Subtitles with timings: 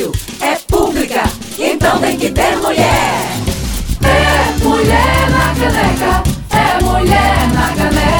[0.00, 1.22] rádio é pública,
[1.58, 2.86] então tem que ter mulher.
[4.02, 6.22] É mulher na caneca,
[6.56, 8.10] é mulher na caneca.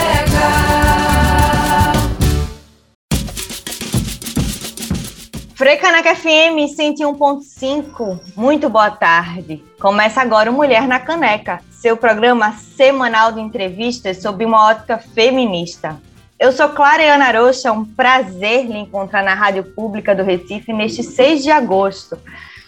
[5.55, 9.65] Frecaneca FM 101.5, muito boa tarde.
[9.79, 16.01] Começa agora o Mulher na Caneca, seu programa semanal de entrevistas sob uma ótica feminista.
[16.41, 20.73] Eu sou Clara Ana Rocha, é um prazer lhe encontrar na Rádio Pública do Recife
[20.73, 22.17] neste 6 de agosto,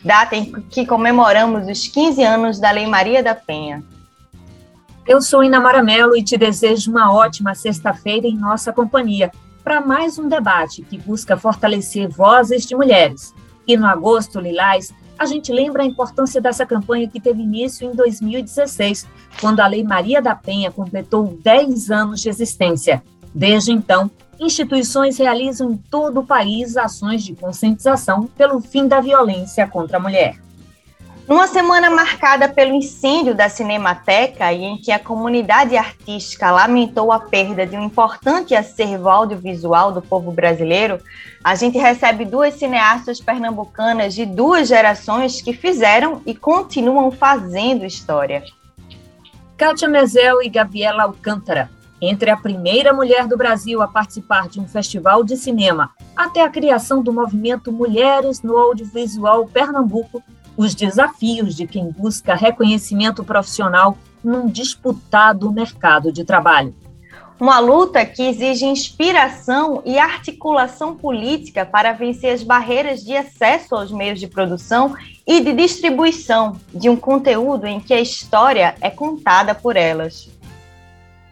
[0.04, 3.82] data em que comemoramos os 15 anos da Lei Maria da Penha.
[5.06, 9.32] Eu sou Ina Maramelo e te desejo uma ótima sexta-feira em nossa companhia
[9.64, 13.34] para mais um debate que busca fortalecer vozes de mulheres.
[13.66, 17.96] E no Agosto Lilás, a gente lembra a importância dessa campanha que teve início em
[17.96, 19.08] 2016,
[19.40, 23.02] quando a Lei Maria da Penha completou 10 anos de existência
[23.34, 29.66] Desde então, instituições realizam em todo o país ações de conscientização pelo fim da violência
[29.66, 30.36] contra a mulher.
[31.26, 37.20] Numa semana marcada pelo incêndio da Cinemateca e em que a comunidade artística lamentou a
[37.20, 40.98] perda de um importante acervo audiovisual do povo brasileiro,
[41.42, 48.42] a gente recebe duas cineastas pernambucanas de duas gerações que fizeram e continuam fazendo história.
[49.56, 51.70] Kátia Mezel e Gabriela Alcântara
[52.02, 56.50] entre a primeira mulher do Brasil a participar de um festival de cinema até a
[56.50, 60.20] criação do movimento Mulheres no Audiovisual Pernambuco,
[60.56, 66.74] os desafios de quem busca reconhecimento profissional num disputado mercado de trabalho.
[67.40, 73.90] Uma luta que exige inspiração e articulação política para vencer as barreiras de acesso aos
[73.90, 74.94] meios de produção
[75.26, 80.30] e de distribuição de um conteúdo em que a história é contada por elas.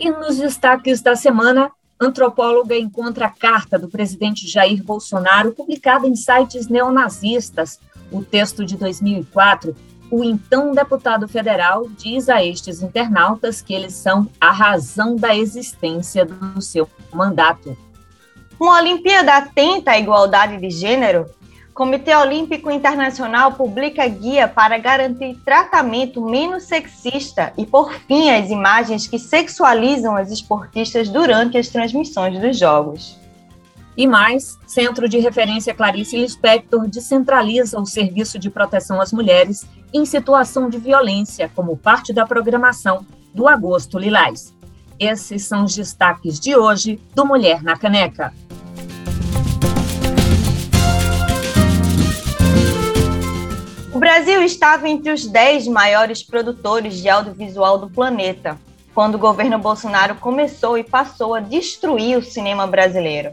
[0.01, 1.71] E nos destaques da semana,
[2.01, 7.79] antropóloga encontra a carta do presidente Jair Bolsonaro publicada em sites neonazistas.
[8.11, 9.77] O texto de 2004,
[10.11, 16.25] o então deputado federal diz a estes internautas que eles são a razão da existência
[16.25, 17.77] do seu mandato.
[18.59, 21.27] Uma Olimpíada atenta à igualdade de gênero
[21.75, 29.07] Comitê Olímpico Internacional publica guia para garantir tratamento menos sexista e, por fim, as imagens
[29.07, 33.19] que sexualizam as esportistas durante as transmissões dos Jogos.
[33.97, 40.05] E mais, Centro de Referência Clarice Lispector descentraliza o serviço de proteção às mulheres em
[40.05, 43.05] situação de violência como parte da programação
[43.35, 44.55] do Agosto Lilás.
[44.99, 48.33] Esses são os destaques de hoje do Mulher na Caneca.
[54.01, 58.59] Brasil estava entre os 10 maiores produtores de audiovisual do planeta,
[58.95, 63.33] quando o governo Bolsonaro começou e passou a destruir o cinema brasileiro.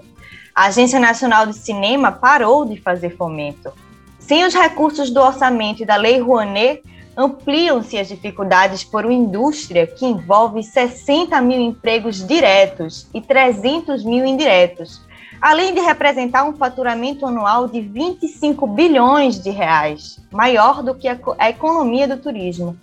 [0.53, 3.71] A Agência Nacional de Cinema parou de fazer fomento.
[4.19, 6.83] Sem os recursos do orçamento e da Lei Rouanet,
[7.15, 14.25] ampliam-se as dificuldades por uma indústria que envolve 60 mil empregos diretos e 300 mil
[14.25, 15.01] indiretos,
[15.41, 21.49] além de representar um faturamento anual de 25 bilhões de reais, maior do que a,
[21.49, 22.77] economia do turismo.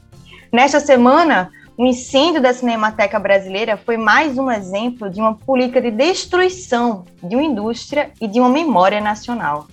[0.53, 5.91] Nesta semana, o incêndio da Cinemateca Brasileira foi mais um exemplo de uma política de
[5.91, 9.67] destruição de uma indústria e de uma memória nacional.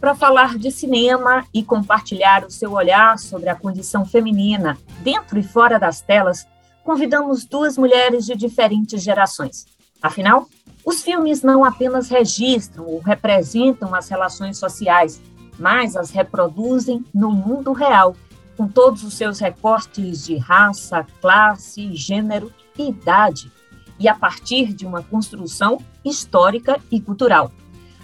[0.00, 5.42] Para falar de cinema e compartilhar o seu olhar sobre a condição feminina dentro e
[5.42, 6.46] fora das telas,
[6.82, 9.66] convidamos duas mulheres de diferentes gerações.
[10.00, 10.46] Afinal,
[10.86, 15.20] os filmes não apenas registram ou representam as relações sociais,
[15.58, 18.14] mas as reproduzem no mundo real,
[18.56, 23.50] com todos os seus recortes de raça, classe, gênero e idade,
[23.98, 27.50] e a partir de uma construção histórica e cultural.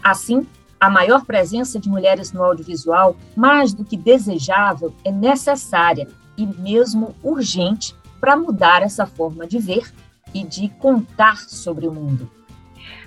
[0.02, 0.44] Assim,
[0.80, 7.14] a maior presença de mulheres no audiovisual, mais do que desejável, é necessária e mesmo
[7.22, 9.92] urgente para mudar essa forma de ver
[10.34, 12.28] e de contar sobre o mundo.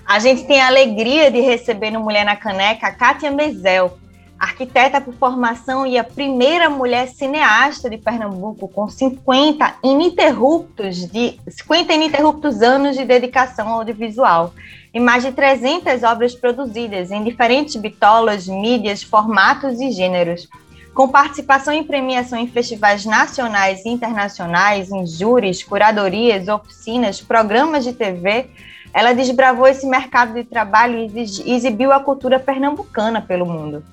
[0.06, 3.98] A gente tem a alegria de receber no Mulher na Caneca a Kátia Mezel,
[4.38, 11.92] arquiteta por formação e a primeira mulher cineasta de Pernambuco com 50 ininterruptos de 50
[11.92, 14.54] ininterruptos anos de dedicação ao audiovisual
[14.94, 20.46] e mais de 300 obras produzidas em diferentes bitolas, mídias, formatos e gêneros.
[20.94, 27.92] Com participação em premiação em festivais nacionais e internacionais, em júris, curadorias, oficinas, programas de
[27.92, 28.48] TV,
[28.96, 31.20] ela desbravou esse mercado de trabalho e
[31.54, 33.84] exibiu a cultura pernambucana pelo mundo.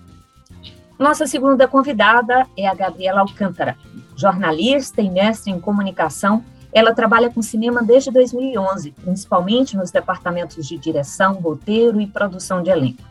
[0.98, 3.78] Nossa segunda convidada é a Gabriela Alcântara,
[4.16, 6.42] jornalista e mestre em comunicação.
[6.72, 12.70] Ela trabalha com cinema desde 2011, principalmente nos departamentos de direção, roteiro e produção de
[12.70, 13.04] elenco.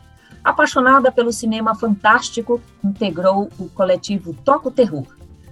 [0.43, 5.05] Apaixonada pelo cinema fantástico, integrou o coletivo Toco Terror.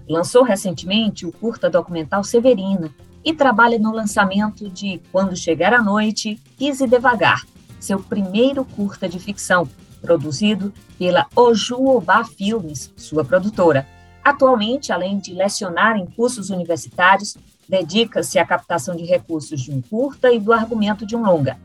[0.09, 2.89] Lançou recentemente o curta documental Severina
[3.23, 7.45] e trabalha no lançamento de Quando Chegar a Noite, Pise Devagar,
[7.79, 9.67] seu primeiro curta de ficção,
[10.01, 13.87] produzido pela Ojuobá Filmes, sua produtora.
[14.23, 17.37] Atualmente, além de lecionar em cursos universitários,
[17.67, 21.57] dedica-se à captação de recursos de um curta e do argumento de um longa.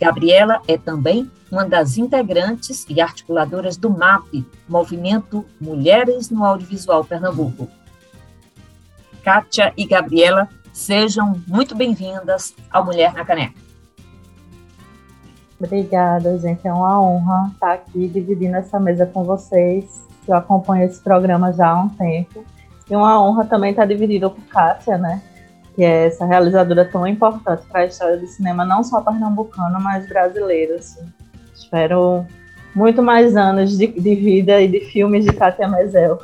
[0.00, 7.68] Gabriela é também uma das integrantes e articuladoras do MAP, Movimento Mulheres no Audiovisual Pernambuco.
[9.24, 13.54] Kátia e Gabriela, sejam muito bem-vindas ao Mulher na Caneca.
[15.60, 16.66] Obrigada, gente.
[16.68, 20.06] É uma honra estar aqui dividindo essa mesa com vocês.
[20.26, 22.44] Eu acompanho esse programa já há um tempo.
[22.88, 25.20] E uma honra também estar dividida por Kátia, né?
[25.74, 30.08] Que é essa realizadora tão importante para a história do cinema, não só pernambucano, mas
[30.08, 30.76] brasileiro.
[30.76, 31.04] Assim.
[31.56, 32.24] Espero
[32.72, 36.20] muito mais anos de, de vida e de filmes de Kátia Mezel.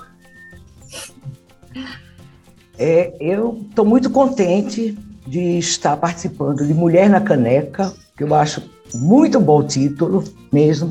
[2.79, 8.63] É, eu estou muito contente de estar participando de Mulher na Caneca, que eu acho
[8.95, 10.91] muito bom título mesmo,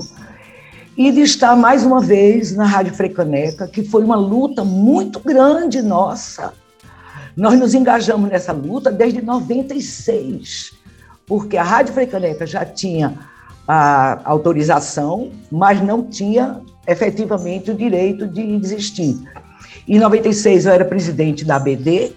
[0.98, 5.82] e de estar mais uma vez na Rádio Frecaneca, que foi uma luta muito grande
[5.82, 6.54] nossa.
[7.36, 10.74] Nós nos engajamos nessa luta desde 96,
[11.26, 13.18] porque a Rádio Frecaneca já tinha
[13.68, 19.18] a autorização, mas não tinha efetivamente o direito de existir.
[19.88, 22.14] Em 96 eu era presidente da ABD,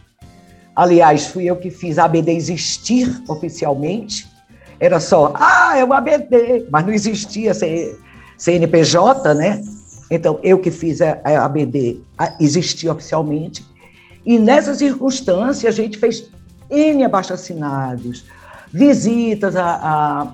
[0.74, 4.26] aliás, fui eu que fiz a ABD existir oficialmente,
[4.78, 7.52] era só, ah, é o ABD, mas não existia
[8.36, 9.62] CNPJ, né?
[10.10, 12.00] Então, eu que fiz a, a ABD
[12.38, 13.64] existir oficialmente.
[14.24, 16.28] E nessa circunstância, a gente fez
[16.70, 18.24] N abaixo-assinados,
[18.72, 20.32] visitas à, à,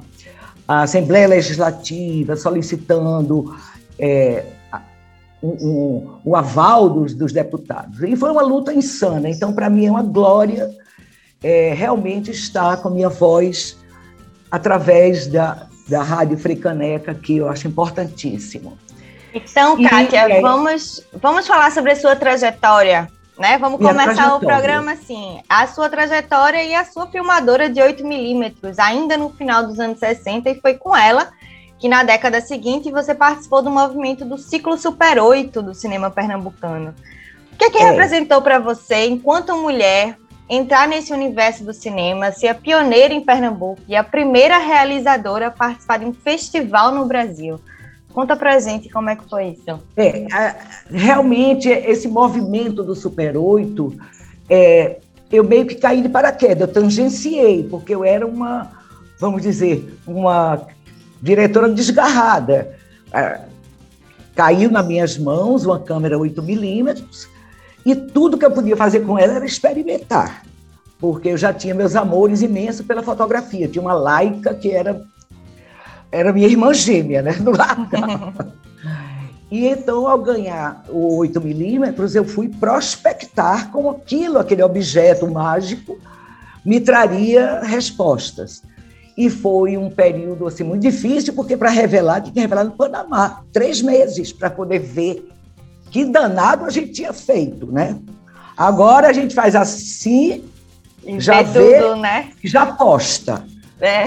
[0.67, 3.55] à, Assembleia Legislativa, solicitando
[3.99, 4.45] é,
[5.43, 8.01] um, um, o aval dos, dos, deputados.
[8.03, 9.29] E foi uma luta insana.
[9.29, 10.71] Então, para mim, é uma glória
[11.43, 13.77] é, realmente estar com a minha voz
[14.51, 18.79] através da, da Rádio Fricaneca, que eu acho importantíssimo.
[19.35, 23.57] Então, Kátia, e, vamos, vamos falar sobre a sua trajetória, né?
[23.59, 25.41] Vamos começar o programa assim.
[25.49, 29.99] A sua trajetória e a sua filmadora de 8 milímetros, ainda no final dos anos
[29.99, 31.33] 60, e foi com ela
[31.83, 36.95] que na década seguinte você participou do movimento do ciclo Super 8 do cinema pernambucano.
[37.53, 37.91] O que, é que é.
[37.91, 40.17] representou para você, enquanto mulher,
[40.49, 45.51] entrar nesse universo do cinema, ser a pioneira em Pernambuco e a primeira realizadora a
[45.51, 47.59] participar de um festival no Brasil.
[48.15, 49.83] Conta pra gente como é que foi isso.
[49.97, 50.25] É,
[50.89, 53.93] realmente, esse movimento do Super 8,
[54.49, 54.99] é,
[55.33, 58.71] eu meio que caí de paraquedas, eu tangenciei, porque eu era uma,
[59.19, 60.65] vamos dizer, uma
[61.23, 62.77] diretora desgarrada.
[63.15, 63.41] É,
[64.35, 67.29] caiu nas minhas mãos uma câmera 8 milímetros,
[67.85, 70.43] e tudo que eu podia fazer com ela era experimentar,
[70.99, 73.69] porque eu já tinha meus amores imensos pela fotografia.
[73.69, 75.03] Tinha uma laica que era,
[76.11, 77.33] era minha irmã gêmea, né?
[77.35, 77.89] Do lado.
[79.51, 85.99] e então, ao ganhar o 8 milímetros, eu fui prospectar como aquilo, aquele objeto mágico,
[86.65, 88.63] me traria respostas.
[89.17, 93.43] E foi um período assim, muito difícil, porque para revelar, tinha que revelar no Panamá,
[93.53, 95.29] três meses para poder ver
[95.91, 97.99] que danado a gente tinha feito, né?
[98.57, 100.45] Agora a gente faz assim,
[101.05, 102.31] e já vê, tudo, né?
[102.43, 103.45] já posta.
[103.81, 104.05] É.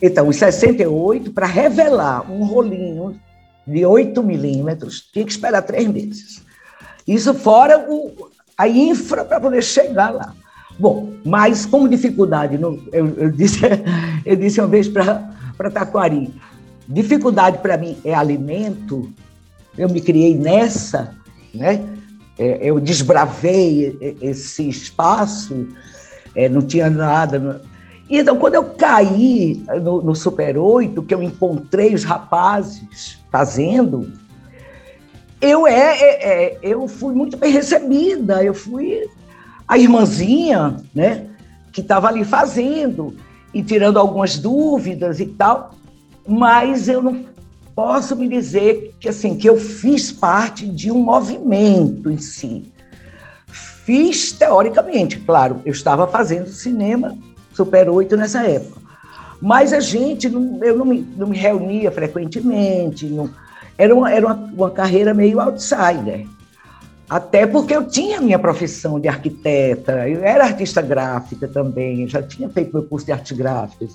[0.00, 3.20] Então, os 68, para revelar um rolinho
[3.66, 6.40] de 8 milímetros, tinha que esperar três meses.
[7.06, 10.34] Isso fora o, a infra para poder chegar lá.
[10.78, 13.60] Bom, mas como dificuldade, eu, eu, disse,
[14.24, 16.32] eu disse uma vez para Taquari,
[16.86, 19.12] dificuldade para mim é alimento,
[19.76, 21.14] eu me criei nessa,
[21.52, 21.84] né?
[22.38, 25.66] É, eu desbravei esse espaço,
[26.34, 27.60] é, não tinha nada.
[28.08, 34.12] E então, quando eu caí no, no Super 8, que eu encontrei os rapazes fazendo,
[35.40, 39.08] eu, é, é, é, eu fui muito bem recebida, eu fui
[39.68, 41.26] a irmãzinha, né,
[41.70, 43.14] que estava ali fazendo
[43.52, 45.74] e tirando algumas dúvidas e tal,
[46.26, 47.26] mas eu não
[47.74, 52.72] posso me dizer que assim que eu fiz parte de um movimento em si.
[53.46, 57.16] Fiz teoricamente, claro, eu estava fazendo cinema
[57.52, 58.80] Super 8 nessa época.
[59.40, 63.30] Mas a gente, não, eu não me, não me reunia frequentemente, não,
[63.76, 66.26] era, uma, era uma, uma carreira meio outsider.
[67.08, 72.48] Até porque eu tinha minha profissão de arquiteta, eu era artista gráfica também, já tinha
[72.50, 73.86] feito meu curso de arte gráfica.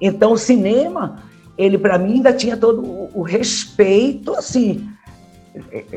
[0.00, 1.22] Então, o cinema
[1.60, 4.88] ele para mim ainda tinha todo o, respeito, assim,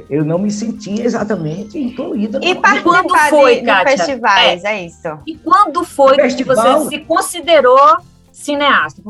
[0.10, 2.38] eu não me sentia exatamente incluída.
[2.44, 3.98] E quando foi, de, Kátia?
[3.98, 4.74] festivais, é.
[4.74, 4.86] é.
[4.88, 5.08] isso.
[5.26, 7.98] E quando foi que você se considerou
[8.30, 9.02] cineasta?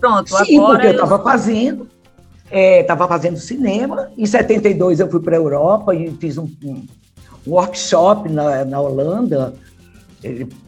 [0.00, 0.72] Pronto, Sim, agora...
[0.72, 1.88] porque eu estava fazendo,
[2.54, 4.10] estava é, fazendo cinema.
[4.16, 6.84] Em 72 eu fui para a Europa e fiz um, um
[7.46, 9.54] workshop na, na Holanda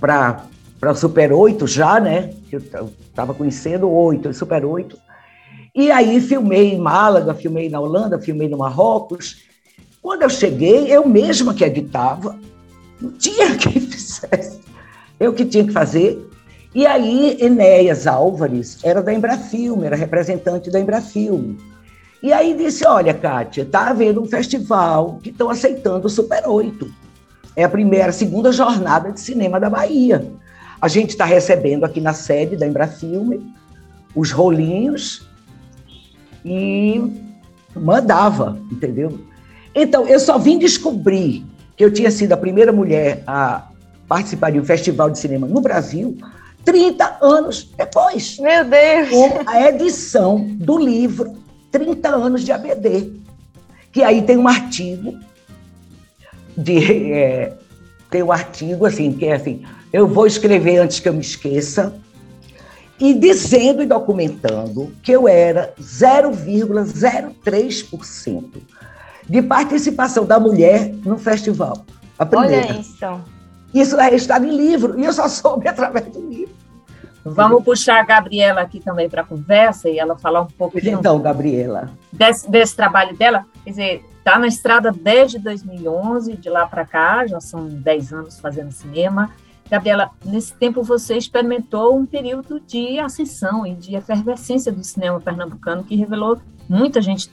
[0.01, 0.45] para
[0.79, 2.31] para Super 8 já, né?
[2.53, 2.61] Eu
[3.09, 4.97] estava conhecendo oito, Super 8.
[5.75, 9.45] E aí filmei em Málaga, filmei na Holanda, filmei no Marrocos.
[10.01, 12.39] Quando eu cheguei, eu mesma que editava,
[13.01, 14.61] não tinha quem fizesse,
[15.19, 16.19] eu que tinha que fazer.
[16.75, 21.59] E aí Enéas Álvares era da Embrafilme, era representante da Embrafilme.
[22.27, 26.93] E aí disse, olha, Kátia, está havendo um festival que estão aceitando o Super 8.
[27.55, 30.27] É a primeira, a segunda jornada de cinema da Bahia.
[30.81, 33.55] A gente está recebendo aqui na sede da Embrafilme
[34.13, 35.25] os rolinhos
[36.45, 37.01] e
[37.77, 39.21] mandava, entendeu?
[39.73, 43.69] Então, eu só vim descobrir que eu tinha sido a primeira mulher a
[44.09, 46.19] participar de um festival de cinema no Brasil
[46.65, 48.37] 30 anos depois.
[48.41, 49.11] Meu Deus!
[49.11, 51.46] Com a edição do livro
[51.79, 53.13] 30 anos de ABD.
[53.93, 55.15] Que aí tem um artigo
[56.57, 57.13] de.
[57.13, 57.53] É,
[58.11, 61.93] tem um artigo assim, que é assim, eu vou escrever antes que eu me esqueça,
[62.99, 68.45] e dizendo e documentando que eu era 0,03%
[69.29, 71.85] de participação da mulher no festival.
[72.19, 72.69] A primeira.
[72.69, 72.97] Olha isso.
[73.75, 76.55] Isso é estado em livro, e eu só soube através do livro.
[77.35, 81.21] Vamos puxar a Gabriela aqui também para a conversa e ela falar um pouco então,
[81.21, 81.91] Gabriela.
[82.13, 83.45] Desse, desse trabalho dela.
[83.65, 88.41] Quer dizer, está na estrada desde 2011, de lá para cá, já são 10 anos
[88.41, 89.31] fazendo cinema.
[89.69, 95.83] Gabriela, nesse tempo você experimentou um período de ascensão e de efervescência do cinema pernambucano
[95.83, 97.29] que revelou muita gente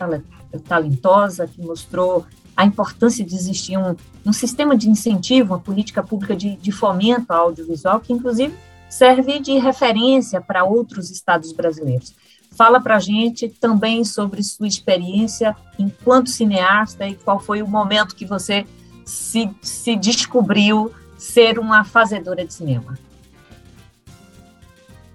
[0.68, 3.96] talentosa, que mostrou a importância de existir um,
[4.26, 8.54] um sistema de incentivo, uma política pública de, de fomento ao audiovisual, que inclusive
[8.98, 12.14] serve de referência para outros estados brasileiros.
[12.56, 18.16] Fala para a gente também sobre sua experiência enquanto cineasta e qual foi o momento
[18.16, 18.66] que você
[19.04, 22.96] se, se descobriu ser uma fazedora de cinema?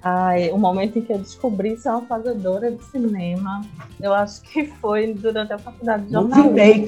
[0.02, 3.64] Ai, o momento em que eu descobri ser uma fazedora de cinema,
[4.00, 6.50] eu acho que foi durante a faculdade de jornalismo.
[6.50, 6.84] No também,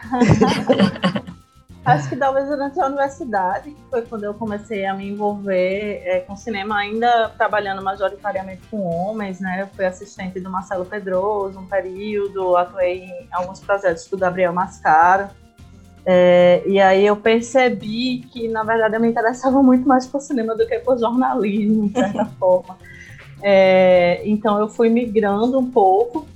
[1.84, 6.36] Acho que talvez durante a universidade, foi quando eu comecei a me envolver é, com
[6.36, 9.62] cinema, ainda trabalhando majoritariamente com homens, né?
[9.62, 15.30] Eu fui assistente do Marcelo Pedroso um período, atuei em alguns projetos do Gabriel Mascaro.
[16.04, 20.54] É, e aí eu percebi que, na verdade, eu me interessava muito mais por cinema
[20.54, 22.76] do que por jornalismo, de certa forma.
[23.42, 26.26] É, então eu fui migrando um pouco.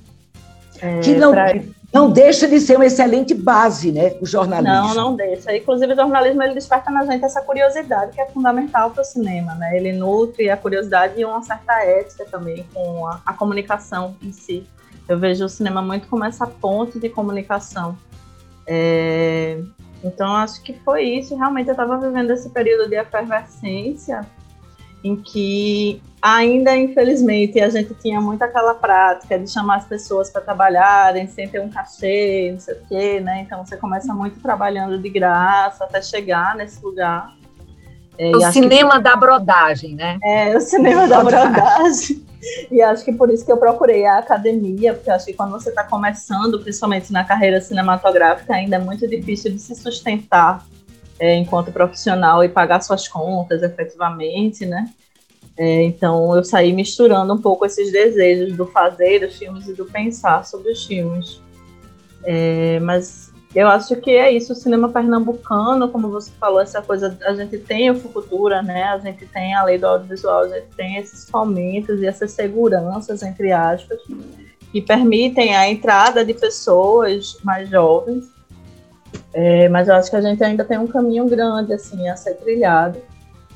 [0.85, 1.53] É, que não, pra...
[1.93, 4.73] não deixa de ser uma excelente base, né, o jornalismo.
[4.73, 5.55] Não, não deixa.
[5.55, 9.55] Inclusive o jornalismo ele desperta na gente essa curiosidade que é fundamental para o cinema,
[9.55, 9.77] né?
[9.77, 14.63] Ele nutre a curiosidade e uma certa ética também com a, a comunicação em si.
[15.07, 17.97] Eu vejo o cinema muito como essa ponte de comunicação
[18.67, 19.59] é,
[20.03, 21.35] então, acho que foi isso.
[21.35, 24.25] Realmente, eu estava vivendo esse período de efervescência
[25.05, 30.41] em que ainda, infelizmente, a gente tinha muito aquela prática de chamar as pessoas para
[30.41, 33.41] trabalharem sem ter um cachê, não sei o quê, né?
[33.45, 37.35] Então, você começa muito trabalhando de graça até chegar nesse lugar.
[38.17, 39.03] É, o cinema que...
[39.03, 40.17] da brodagem, né?
[40.23, 42.25] É, o cinema da brodagem.
[42.71, 45.69] E acho que por isso que eu procurei a academia, porque acho que quando você
[45.69, 50.65] está começando, principalmente na carreira cinematográfica, ainda é muito difícil de se sustentar
[51.19, 54.89] é, enquanto profissional e pagar suas contas efetivamente, né?
[55.57, 59.85] É, então eu saí misturando um pouco esses desejos do fazer os filmes e do
[59.85, 61.41] pensar sobre os filmes.
[62.23, 67.17] É, mas eu acho que é isso, o cinema pernambucano, como você falou, essa coisa,
[67.23, 68.83] a gente tem o Fucultura, né?
[68.83, 73.23] A gente tem a lei do audiovisual, a gente tem esses fomentos e essas seguranças,
[73.23, 73.97] entre aspas,
[74.73, 78.25] que permitem a entrada de pessoas mais jovens.
[79.37, 82.35] É, mas eu acho que a gente ainda tem um caminho grande, assim, a ser
[82.35, 83.01] trilhado.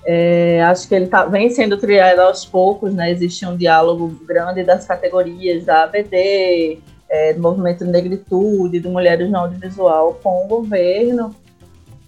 [0.05, 3.09] É, acho que ele tá, vem sendo trilhado aos poucos, né?
[3.09, 9.37] Existe um diálogo grande das categorias da ABD, é, do movimento Negritude, do Mulheres no
[9.37, 11.33] Audiovisual com o governo,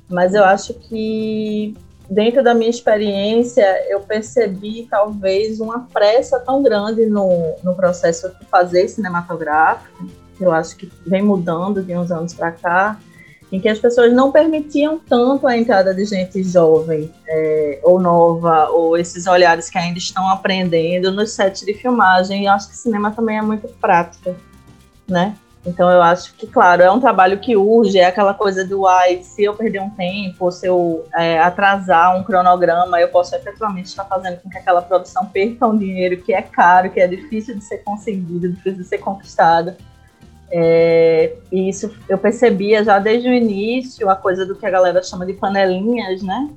[0.10, 1.74] mas eu acho que
[2.10, 8.46] dentro da minha experiência eu percebi talvez uma pressa tão grande no, no processo de
[8.48, 10.06] fazer cinematográfico,
[10.38, 13.00] que eu acho que vem mudando de uns anos para cá,
[13.52, 18.70] em que as pessoas não permitiam tanto a entrada de gente jovem é, ou nova,
[18.70, 22.44] ou esses olhares que ainda estão aprendendo nos sets de filmagem.
[22.44, 24.36] E eu acho que cinema também é muito prática,
[25.08, 25.36] né?
[25.66, 29.22] Então eu acho que, claro, é um trabalho que urge, é aquela coisa do ai,
[29.22, 34.06] se eu perder um tempo, se eu é, atrasar um cronograma, eu posso efetivamente estar
[34.06, 37.64] fazendo com que aquela produção perca um dinheiro que é caro, que é difícil de
[37.64, 39.76] ser conseguido, difícil de ser conquistado.
[40.54, 45.02] É, e isso eu percebia já desde o início, a coisa do que a galera
[45.02, 46.50] chama de panelinhas, né?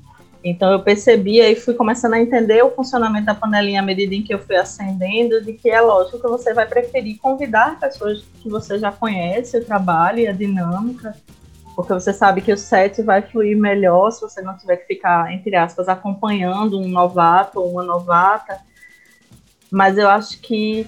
[0.43, 4.23] Então eu percebia e fui começando a entender o funcionamento da panelinha à medida em
[4.23, 8.49] que eu fui ascendendo, de que é lógico que você vai preferir convidar pessoas que
[8.51, 11.17] você já conhece, o trabalho e a dinâmica,
[11.75, 15.33] porque você sabe que o set vai fluir melhor se você não tiver que ficar,
[15.33, 18.59] entre aspas, acompanhando um novato ou uma novata.
[19.71, 20.87] Mas eu acho que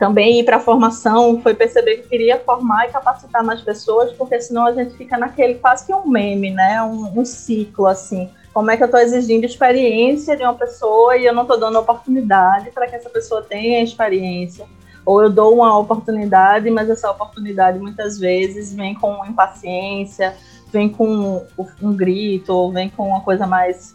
[0.00, 4.40] também ir para a formação foi perceber que queria formar e capacitar mais pessoas, porque
[4.40, 6.82] senão a gente fica naquele quase que um meme, né?
[6.82, 8.30] Um, um ciclo assim.
[8.54, 11.78] Como é que eu estou exigindo experiência de uma pessoa e eu não estou dando
[11.78, 14.66] oportunidade para que essa pessoa tenha experiência?
[15.04, 20.34] Ou eu dou uma oportunidade, mas essa oportunidade muitas vezes vem com impaciência,
[20.72, 21.44] vem com
[21.82, 23.94] um grito, ou vem com uma coisa mais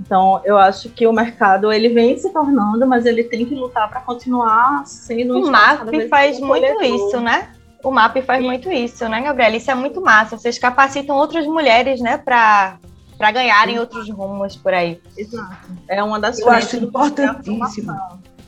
[0.00, 3.88] então, eu acho que o mercado ele vem se tornando, mas ele tem que lutar
[3.90, 7.50] para continuar sendo um O MAP faz muito isso, né?
[7.84, 8.46] O MAP faz Sim.
[8.46, 9.56] muito isso, né, Gabriela?
[9.56, 10.38] Isso é muito massa.
[10.38, 12.78] Vocês capacitam outras mulheres, né, para
[13.18, 13.80] para ganharem Sim.
[13.80, 14.98] outros rumos por aí.
[15.14, 15.68] Exato.
[15.86, 17.94] É uma das Eu acho importantíssimo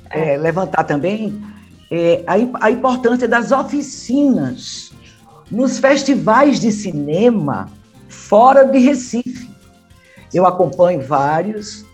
[0.09, 1.42] é, levantar também
[1.90, 4.90] é, a, a importância das oficinas
[5.50, 7.68] nos festivais de cinema
[8.09, 9.51] fora de Recife.
[10.33, 11.85] Eu acompanho vários,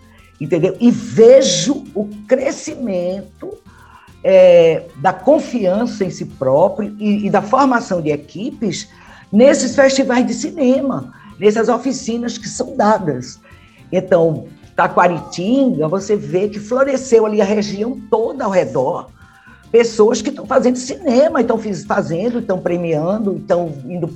[0.41, 0.77] entendeu?
[0.81, 3.59] E vejo o crescimento
[4.23, 8.89] é, da confiança em si próprio e, e da formação de equipes
[9.33, 13.41] nesses festivais de cinema, nessas oficinas que são dadas.
[13.91, 19.09] Então, Taquaritinga, você vê que floresceu ali a região toda ao redor,
[19.73, 24.09] pessoas que estão fazendo cinema, estão fazendo, estão premiando, estão indo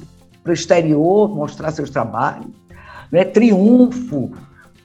[0.43, 2.62] para o exterior mostrar seus trabalhos
[3.13, 3.25] né?
[3.25, 4.33] Triunfo.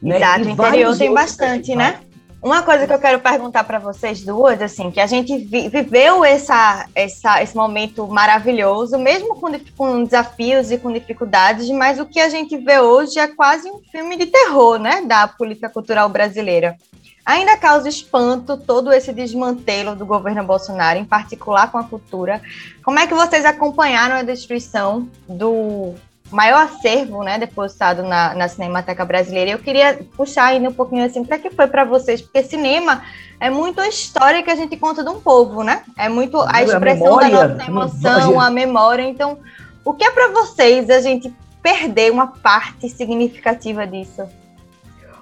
[0.02, 0.18] Né?
[0.18, 2.02] Idade interior tem bastante, né?
[2.40, 6.24] Uma coisa que eu quero perguntar para vocês duas, assim, que a gente vi, viveu
[6.24, 12.20] essa, essa, esse momento maravilhoso, mesmo com, com, desafios e com dificuldades, mas o que
[12.20, 16.78] a gente vê hoje é quase um filme de terror, né, da política cultural brasileira.
[17.26, 22.40] Ainda causa espanto todo esse desmantelo do governo Bolsonaro, em particular com a cultura.
[22.84, 25.96] Como é que vocês acompanharam a destruição do
[26.32, 29.52] maior acervo, né, depositado na, na Cinemateca Brasileira.
[29.52, 32.22] Eu queria puxar ainda um pouquinho assim, para que foi para vocês?
[32.22, 33.04] Porque cinema
[33.40, 35.84] é muito a história que a gente conta de um povo, né?
[35.98, 39.04] É muito a expressão a memória, da nossa emoção, a memória.
[39.04, 39.38] Então,
[39.86, 44.24] o que é para vocês a gente perder uma parte significativa disso?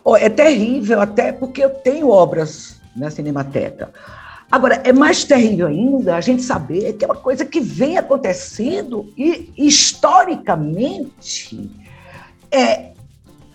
[0.04, 3.92] Oh, é terrível, até porque eu tenho obras na Cinemateca.
[4.56, 9.12] Agora, é mais terrível ainda a gente saber que é uma coisa que vem acontecendo
[9.18, 11.70] e, historicamente,
[12.50, 12.92] é,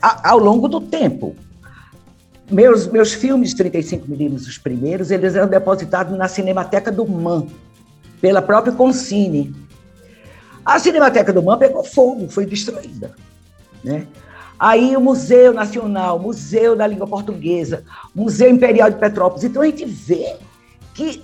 [0.02, 1.34] ao longo do tempo.
[2.50, 7.46] Meus, meus filmes 35mm, os primeiros, eles eram depositados na Cinemateca do MAN,
[8.20, 9.56] pela própria Concine.
[10.62, 13.12] A Cinemateca do MAN pegou fogo, foi destruída.
[13.82, 14.06] Né?
[14.58, 17.84] Aí o Museu Nacional, Museu da Língua Portuguesa,
[18.14, 19.44] Museu Imperial de Petrópolis.
[19.44, 20.36] Então a gente vê
[20.94, 21.22] que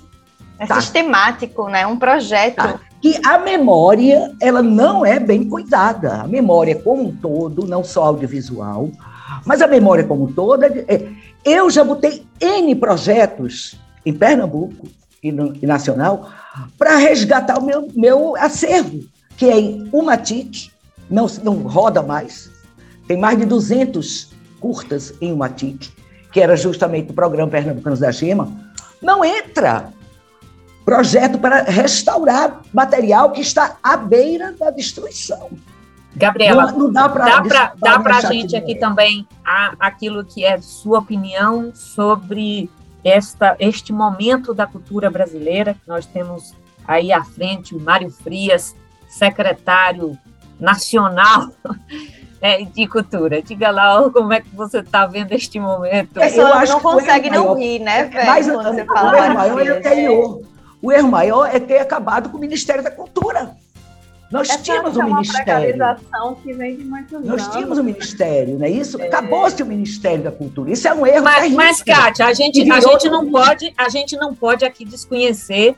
[0.58, 0.80] é tá.
[0.80, 1.86] sistemático, né?
[1.86, 2.56] Um projeto.
[2.56, 2.80] Tá.
[3.00, 6.22] Que a memória, ela não é bem cuidada.
[6.22, 8.90] A memória como um todo, não só audiovisual,
[9.44, 10.64] mas a memória como um todo.
[10.64, 11.08] É, é
[11.44, 14.88] eu já botei N projetos em Pernambuco
[15.22, 16.28] e, no, e nacional
[16.78, 19.04] para resgatar o meu, meu acervo,
[19.36, 20.70] que é em Umatic,
[21.08, 22.50] não, não roda mais.
[23.06, 25.88] Tem mais de 200 curtas em Umatic,
[26.32, 28.65] que era justamente o programa Pernambucanos da Gema,
[29.00, 29.92] não entra
[30.84, 35.50] projeto para restaurar material que está à beira da destruição.
[36.14, 41.72] Gabriela, não, não dá para a gente aqui também a, aquilo que é sua opinião
[41.74, 42.70] sobre
[43.04, 45.76] esta, este momento da cultura brasileira.
[45.86, 46.54] Nós temos
[46.86, 48.74] aí à frente o Mário Frias,
[49.08, 50.16] secretário
[50.58, 51.50] nacional
[52.40, 53.42] é, de cultura.
[53.42, 56.20] Diga lá como é que você está vendo este momento.
[56.20, 58.26] É, eu acho não consegue não rir, né, velho?
[58.26, 60.42] Mas quando você fala o erro maior é anterior.
[60.82, 63.56] O erro maior é ter acabado com o Ministério da Cultura.
[64.30, 65.74] Nós é tínhamos um ministério.
[66.42, 67.54] que vem de muitos Nós anos.
[67.54, 69.00] tínhamos um ministério, não é isso?
[69.00, 69.06] É.
[69.06, 70.72] Acabou-se o Ministério da Cultura.
[70.72, 71.56] Isso é um erro mas, terrível.
[71.56, 75.76] Mas, Kátia, a gente, a gente não pode, a gente não pode aqui desconhecer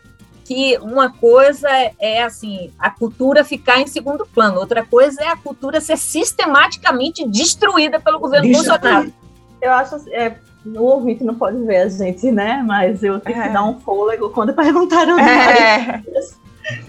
[0.49, 5.37] que uma coisa é, assim, a cultura ficar em segundo plano, outra coisa é a
[5.37, 9.13] cultura ser sistematicamente destruída pelo governo Bolsonaro.
[9.61, 12.65] Eu acho é, o ouvinte não pode ver a gente, né?
[12.67, 13.43] Mas eu tive é.
[13.43, 15.19] que dar um fôlego quando perguntaram.
[15.19, 16.03] É.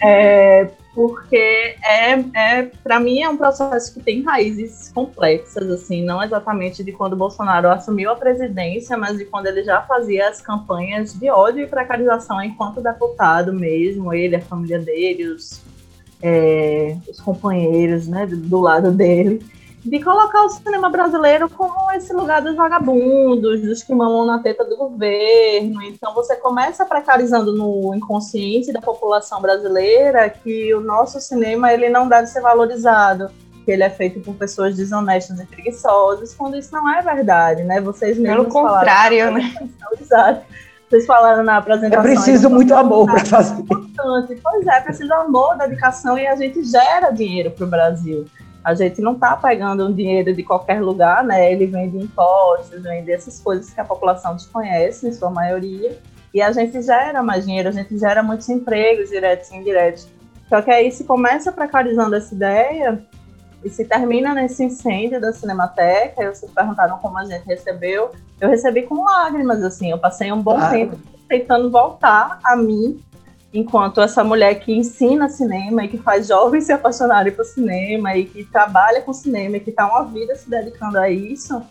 [0.01, 6.21] é porque é, é para mim é um processo que tem raízes complexas, assim, não
[6.21, 11.13] exatamente de quando Bolsonaro assumiu a presidência, mas de quando ele já fazia as campanhas
[11.13, 15.61] de ódio e precarização enquanto deputado mesmo, ele, a família dele, os,
[16.21, 19.41] é, os companheiros, né, do lado dele
[19.83, 24.65] de colocar o cinema brasileiro como esse lugar dos vagabundos, dos que mamam na teta
[24.65, 25.81] do governo.
[25.83, 32.07] Então você começa precarizando no inconsciente da população brasileira que o nosso cinema ele não
[32.09, 33.29] deve ser valorizado,
[33.63, 37.79] que ele é feito por pessoas desonestas e preguiçosas, quando isso não é verdade, né?
[37.79, 39.69] Vocês mesmos Pelo contrário, falaram, né?
[40.89, 41.99] Vocês falaram na apresentação.
[41.99, 43.61] É preciso muito amor para fazer.
[43.61, 44.39] Importante.
[44.41, 48.25] Pois é, é preciso amor, dedicação e a gente gera dinheiro para o Brasil.
[48.63, 51.51] A gente não está pegando um dinheiro de qualquer lugar, né?
[51.51, 55.97] Ele vem de impostos, vem dessas coisas que a população desconhece, em sua maioria.
[56.33, 60.07] E a gente gera mais dinheiro, a gente gera muitos empregos, diretos e indiretos.
[60.47, 63.01] Só que aí se começa precarizando essa ideia
[63.63, 68.49] e se termina nesse incêndio da Cinemateca, e vocês perguntaram como a gente recebeu, eu
[68.49, 70.71] recebi com lágrimas, assim, eu passei um bom claro.
[70.71, 72.99] tempo tentando voltar a mim
[73.53, 78.25] enquanto essa mulher que ensina cinema e que faz jovens se apaixonarem por cinema e
[78.25, 81.61] que trabalha com cinema e que está uma vida se dedicando a isso,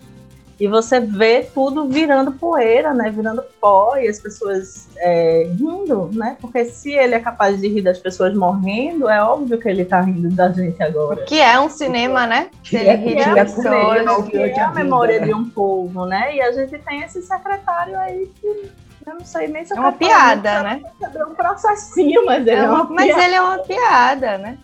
[0.60, 6.36] e você vê tudo virando poeira, né, virando pó e as pessoas é, rindo, né,
[6.40, 10.00] porque se ele é capaz de rir das pessoas morrendo, é óbvio que ele está
[10.00, 11.24] rindo da gente agora.
[11.26, 12.50] Que é um cinema, né?
[12.64, 16.76] Se ele de pessoas, que é a memória de um povo, né, e a gente
[16.78, 18.68] tem esse secretário aí que
[19.08, 20.82] eu não sei nem se é uma piada, né?
[21.02, 23.24] É um processinho, mas ele é, é uma, Mas piada.
[23.24, 24.58] ele é uma piada, né?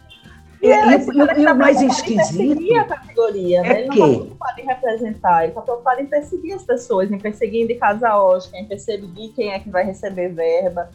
[0.63, 3.69] E, e, e, e o mais esquisito a categoria, né?
[3.69, 3.99] é ele que...
[3.99, 8.03] não está preocupado em representar, ele está preocupado em perseguir as pessoas, em perseguir indicados
[8.03, 10.89] a Oscar, em perseguir quem é que vai receber verba.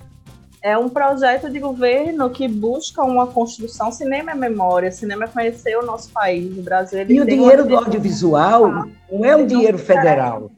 [0.62, 3.92] É um projeto de governo que busca uma construção.
[3.92, 7.06] Cinema é memória, cinema é conhecer o nosso país, o Brasil.
[7.08, 10.52] e o dinheiro do audiovisual não é um dinheiro federal.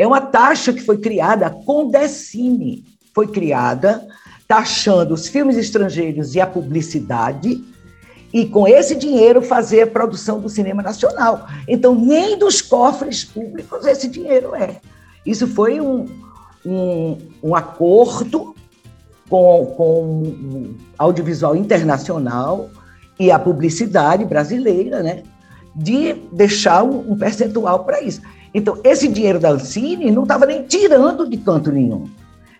[0.00, 4.08] É uma taxa que foi criada, a Condecine foi criada,
[4.48, 7.62] taxando os filmes estrangeiros e a publicidade,
[8.32, 11.46] e com esse dinheiro fazer a produção do cinema nacional.
[11.68, 14.76] Então, nem dos cofres públicos esse dinheiro é.
[15.26, 16.06] Isso foi um,
[16.64, 18.54] um, um acordo
[19.28, 22.70] com, com o audiovisual internacional
[23.18, 25.24] e a publicidade brasileira, né,
[25.76, 28.22] de deixar um, um percentual para isso.
[28.52, 32.08] Então, esse dinheiro da Ancine não estava nem tirando de canto nenhum.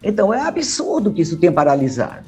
[0.03, 2.25] Então, é absurdo que isso tenha paralisado.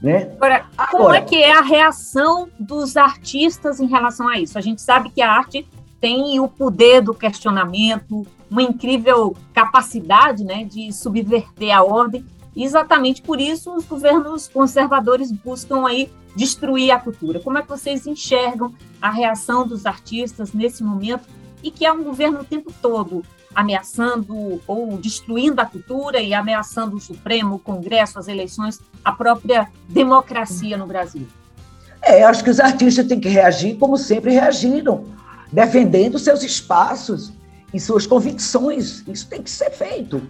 [0.00, 0.30] Né?
[0.36, 4.58] Agora, como é que é a reação dos artistas em relação a isso?
[4.58, 5.66] A gente sabe que a arte
[6.00, 12.24] tem o poder do questionamento, uma incrível capacidade né, de subverter a ordem.
[12.54, 17.40] E exatamente por isso os governos conservadores buscam aí destruir a cultura.
[17.40, 21.24] Como é que vocês enxergam a reação dos artistas nesse momento
[21.62, 23.22] e que é um governo o tempo todo
[23.54, 29.68] ameaçando ou destruindo a cultura e ameaçando o Supremo, o Congresso, as eleições, a própria
[29.88, 31.26] democracia no Brasil?
[32.02, 35.04] É, acho que os artistas têm que reagir como sempre reagiram,
[35.50, 37.32] defendendo seus espaços
[37.72, 39.02] e suas convicções.
[39.08, 40.22] Isso tem que ser feito.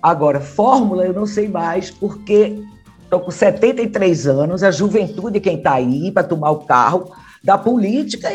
[0.00, 2.62] Agora, fórmula eu não sei mais, porque
[3.02, 8.28] estou com 73 anos, a juventude quem está aí para tomar o carro da política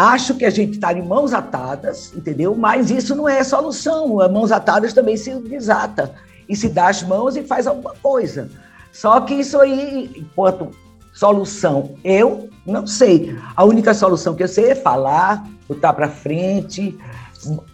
[0.00, 2.54] Acho que a gente está de mãos atadas, entendeu?
[2.54, 4.18] Mas isso não é solução.
[4.18, 6.14] As mãos atadas também se desata
[6.48, 8.48] e se dá as mãos e faz alguma coisa.
[8.90, 10.70] Só que isso aí, enquanto
[11.12, 13.38] solução, eu não sei.
[13.54, 16.96] A única solução que eu sei é falar, botar para frente,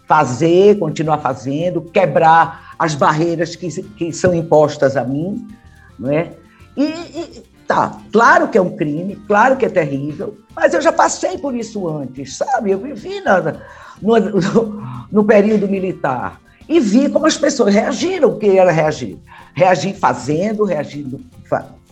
[0.08, 5.46] fazer, continuar fazendo, quebrar as barreiras que, que são impostas a mim,
[5.96, 6.32] não é?
[6.76, 10.92] E, e Tá, claro que é um crime, claro que é terrível, mas eu já
[10.92, 12.70] passei por isso antes, sabe?
[12.70, 13.40] Eu vivi na,
[14.00, 19.18] no, no, no período militar e vi como as pessoas reagiram, o que era reagir.
[19.54, 21.20] Reagir fazendo, reagindo,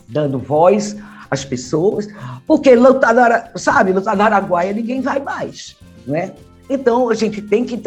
[0.07, 0.95] dando voz
[1.29, 2.07] às pessoas,
[2.47, 5.75] porque lutar na, sabe, lutar na Araguaia ninguém vai mais,
[6.07, 6.31] né?
[6.69, 7.79] Então a gente tem que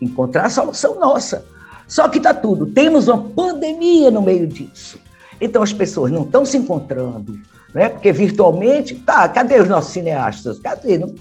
[0.00, 1.44] encontrar a solução nossa.
[1.86, 4.98] Só que tá tudo, temos uma pandemia no meio disso.
[5.42, 7.36] Então as pessoas não estão se encontrando,
[7.74, 7.88] né?
[7.88, 10.60] porque virtualmente, tá, cadê os nossos cineastas?
[10.60, 10.96] Cadê?
[10.98, 11.12] Não,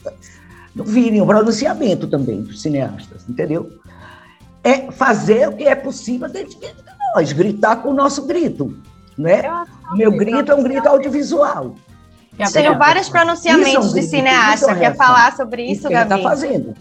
[0.76, 3.68] não virem um pronunciamento também dos cineastas, entendeu?
[4.64, 6.68] É fazer o que é possível dentro de
[7.16, 8.78] nós, gritar com o nosso grito.
[9.18, 9.42] Né?
[9.92, 11.76] O meu grito é um grito audiovisual.
[12.54, 14.76] Tenho vários pronunciamentos de cineasta.
[14.76, 16.14] Quer falar sobre isso, tá Gabi?
[16.14, 16.76] está fazendo.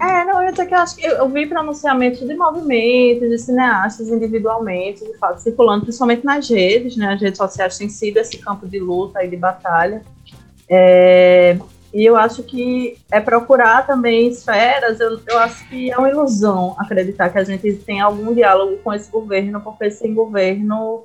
[0.00, 3.38] É, não, eu ia que eu acho que eu, eu vi pronunciamentos de movimentos, de
[3.38, 7.12] cineastas individualmente, de fato, circulando, principalmente nas redes, né?
[7.12, 10.02] As redes sociais têm sido esse campo de luta e de batalha.
[10.66, 11.58] É,
[11.92, 16.74] e eu acho que é procurar também esferas, eu, eu acho que é uma ilusão
[16.78, 21.04] acreditar que a gente tem algum diálogo com esse governo, porque esse governo,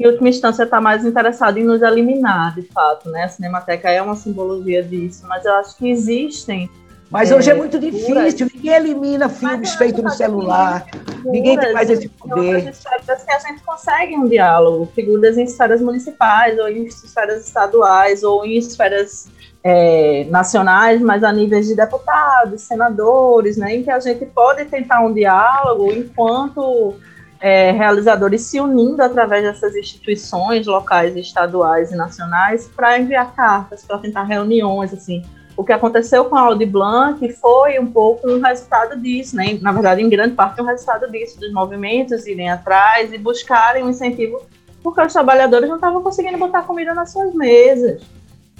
[0.00, 3.24] em última instância, está mais interessado em nos eliminar, de fato, né?
[3.24, 6.68] A Cinemateca é uma simbologia disso, mas eu acho que existem
[7.12, 10.86] mas é, hoje é muito difícil, ninguém elimina filmes feitos no celular,
[11.26, 12.70] ninguém tem mais esse poder.
[12.70, 18.22] Esferas que a gente consegue um diálogo, figuras em esferas municipais, ou em esferas estaduais,
[18.22, 19.30] ou em esferas
[19.62, 25.00] é, nacionais, mas a níveis de deputados, senadores, né, em que a gente pode tentar
[25.00, 26.94] um diálogo enquanto
[27.38, 33.98] é, realizadores se unindo através dessas instituições locais, estaduais e nacionais para enviar cartas, para
[33.98, 35.22] tentar reuniões, assim,
[35.56, 39.58] o que aconteceu com a Audi Blanc foi um pouco um resultado disso, né?
[39.60, 43.90] Na verdade, em grande parte, um resultado disso, dos movimentos irem atrás e buscarem um
[43.90, 44.40] incentivo,
[44.82, 48.02] porque os trabalhadores não estavam conseguindo botar comida nas suas mesas.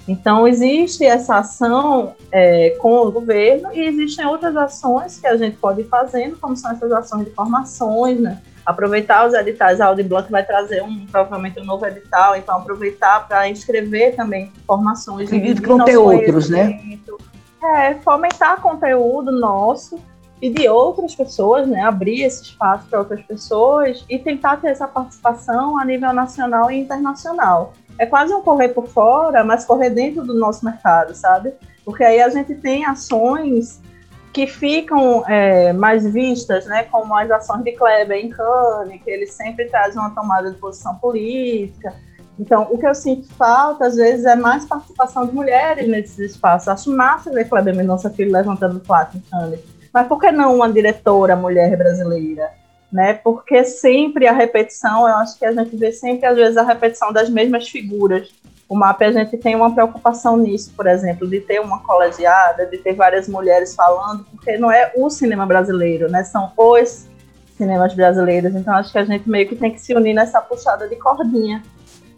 [0.06, 5.56] Então, existe essa ação é, com o governo e existem outras ações que a gente
[5.56, 8.42] pode ir fazendo, como são essas ações de formações, né?
[8.64, 13.48] aproveitar os editais, a Audiblock vai trazer um, provavelmente um novo edital, então aproveitar para
[13.48, 15.28] inscrever também formações.
[15.28, 16.78] Acredito que vão ter outros, né?
[17.62, 19.98] É, fomentar conteúdo nosso
[20.40, 21.82] e de outras pessoas, né?
[21.82, 26.80] Abrir esse espaço para outras pessoas e tentar ter essa participação a nível nacional e
[26.80, 27.72] internacional.
[27.98, 31.52] É quase um correr por fora, mas correr dentro do nosso mercado, sabe?
[31.84, 33.80] Porque aí a gente tem ações
[34.32, 39.26] que ficam é, mais vistas, né, como as ações de Kleber em Cannes, que ele
[39.26, 41.94] sempre traz uma tomada de posição política.
[42.38, 46.68] Então, o que eu sinto falta, às vezes, é mais participação de mulheres nesses espaços.
[46.68, 49.60] Acho massa ver Kleber Mendonça Filho levantando o plato em Cannes.
[49.92, 52.50] Mas por que não uma diretora mulher brasileira?
[52.92, 53.14] Né?
[53.14, 57.10] Porque sempre a repetição, eu acho que a gente vê sempre, às vezes, a repetição
[57.10, 58.28] das mesmas figuras
[58.72, 62.78] o MAP, a gente tem uma preocupação nisso, por exemplo, de ter uma colegiada, de
[62.78, 66.24] ter várias mulheres falando, porque não é o cinema brasileiro, né?
[66.24, 67.06] São os
[67.54, 68.54] cinemas brasileiros.
[68.54, 71.62] Então, acho que a gente meio que tem que se unir nessa puxada de cordinha.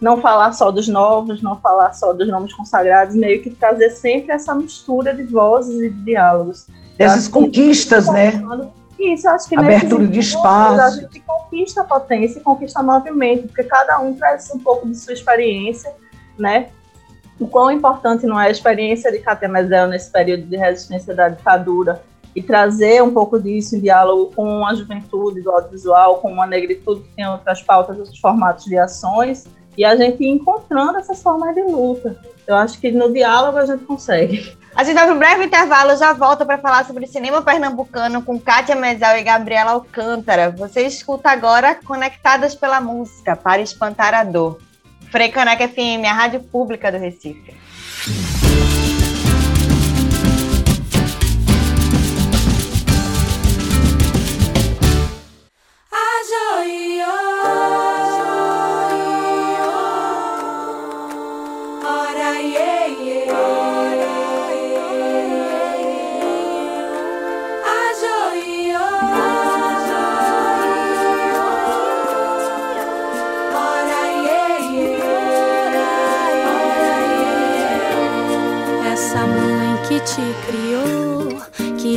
[0.01, 4.31] Não falar só dos novos, não falar só dos nomes consagrados, meio que trazer sempre
[4.31, 6.69] essa mistura de vozes e de diálogos.
[6.97, 8.31] Essas conquistas, né?
[8.99, 10.81] Isso, acho que Abertura de espaço.
[10.81, 15.93] A gente conquista potência, conquista movimento, porque cada um traz um pouco de sua experiência
[16.39, 16.69] né?
[17.39, 21.29] O quão importante não é a experiência de Cátia Mezel nesse período de resistência da
[21.29, 22.03] ditadura
[22.35, 27.03] e trazer um pouco disso em diálogo com a juventude do audiovisual, com uma negritude
[27.03, 31.63] que tem outras pautas, outros formatos de ações, e a gente encontrando essas formas de
[31.63, 32.17] luta.
[32.47, 34.57] Eu acho que no diálogo a gente consegue.
[34.75, 38.41] A gente vai para um breve intervalo, já volta para falar sobre cinema pernambucano com
[38.41, 40.51] Kátia Mezel e Gabriela Alcântara.
[40.51, 44.61] Você escuta agora Conectadas pela Música, para espantar a dor.
[45.13, 47.55] Frecaneca FM, a rádio pública do Recife.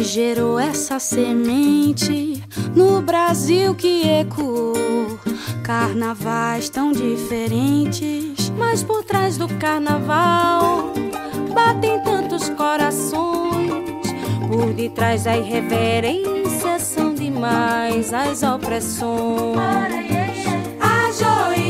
[0.07, 2.41] Gerou essa semente
[2.73, 5.19] no Brasil que ecoou.
[5.63, 10.91] Carnavais tão diferentes, mas por trás do carnaval
[11.53, 14.07] batem tantos corações.
[14.47, 19.57] Por detrás da irreverência são demais as opressões.
[20.79, 21.67] A joia.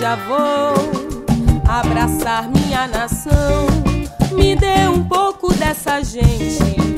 [0.00, 1.20] Já vou
[1.68, 3.66] abraçar minha nação.
[4.32, 6.96] Me dê um pouco dessa gente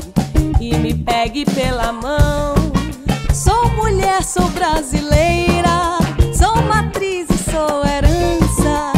[0.57, 2.55] e me pegue pela mão.
[3.33, 5.97] Sou mulher, sou brasileira,
[6.33, 8.93] sou matriz e sou herança.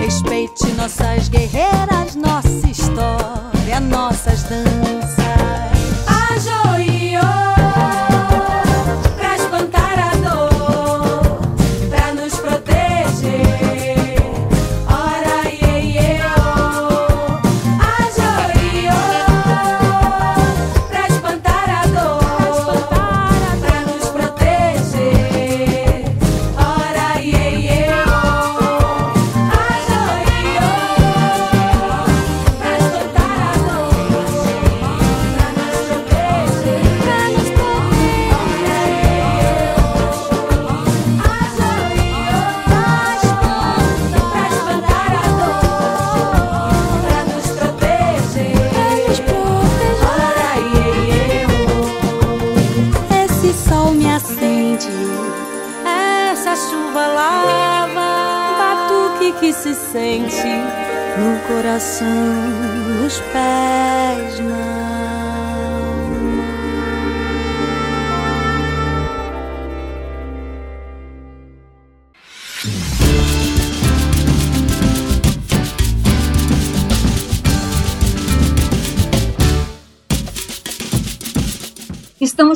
[0.00, 4.71] Respeite nossas guerreiras, nossa história nossas danças.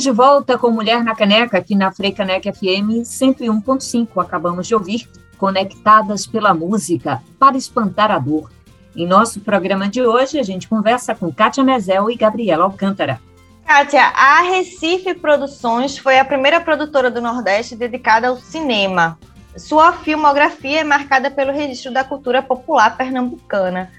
[0.07, 4.23] De volta com Mulher na Caneca, aqui na Freicaneca FM 101.5.
[4.23, 8.49] Acabamos de ouvir Conectadas pela Música, para espantar a dor.
[8.95, 13.21] Em nosso programa de hoje, a gente conversa com Kátia Mezel e Gabriela Alcântara.
[13.66, 19.19] Kátia, a Recife Produções foi a primeira produtora do Nordeste dedicada ao cinema.
[19.57, 23.90] Sua filmografia é marcada pelo registro da cultura popular pernambucana.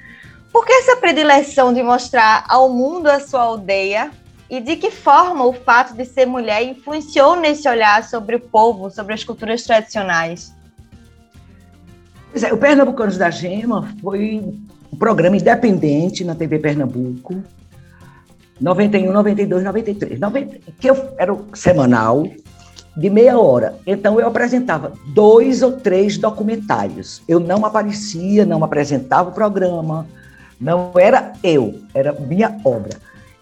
[0.53, 4.09] Por que essa predileção de mostrar ao mundo a sua aldeia
[4.49, 8.89] e de que forma o fato de ser mulher influenciou nesse olhar sobre o povo,
[8.89, 10.53] sobre as culturas tradicionais?
[12.41, 14.43] É, o Pernambucanos da Gema foi
[14.91, 17.41] um programa independente na TV Pernambuco,
[18.59, 20.19] 91, 92, 93.
[20.19, 22.27] 90, que eu, era semanal,
[22.95, 23.77] de meia hora.
[23.85, 27.21] Então eu apresentava dois ou três documentários.
[27.27, 30.07] Eu não aparecia, não apresentava o programa,
[30.59, 32.97] não era eu, era minha obra.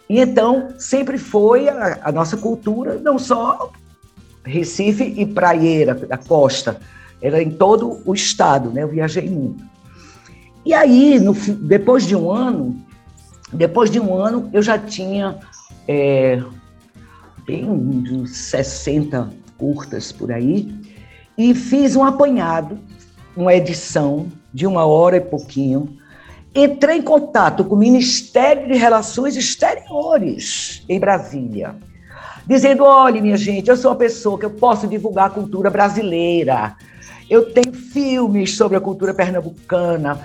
[0.10, 3.72] E então, sempre foi a, a, nossa cultura, não só
[4.44, 6.80] Recife e Praieira, da costa,
[7.22, 8.84] era em todo o estado, né?
[8.84, 9.64] Eu viajei muito.
[10.64, 12.80] E aí, no, depois de um ano,
[13.52, 15.38] depois de um ano, eu já tinha
[15.88, 16.42] é,
[17.46, 20.74] bem uns 60 curtas por aí,
[21.38, 22.80] e fiz um apanhado,
[23.36, 25.98] uma edição de uma hora e pouquinho,
[26.56, 31.76] entrei em contato com o Ministério de Relações Exteriores em Brasília,
[32.48, 36.76] dizendo: olha, minha gente, eu sou uma pessoa que eu posso divulgar a cultura brasileira,
[37.30, 40.20] eu tenho filmes sobre a cultura pernambucana.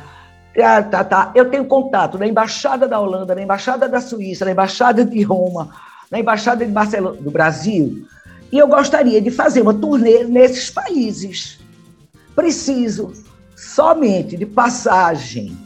[0.55, 1.33] Tá, tá, tá.
[1.35, 5.71] Eu tenho contato na Embaixada da Holanda, na Embaixada da Suíça, na Embaixada de Roma,
[6.11, 8.05] na Embaixada de Barcelona, do Brasil,
[8.53, 11.61] e eu gostaria de fazer uma turnê nesses países.
[12.35, 13.13] Preciso
[13.57, 15.57] somente de passagem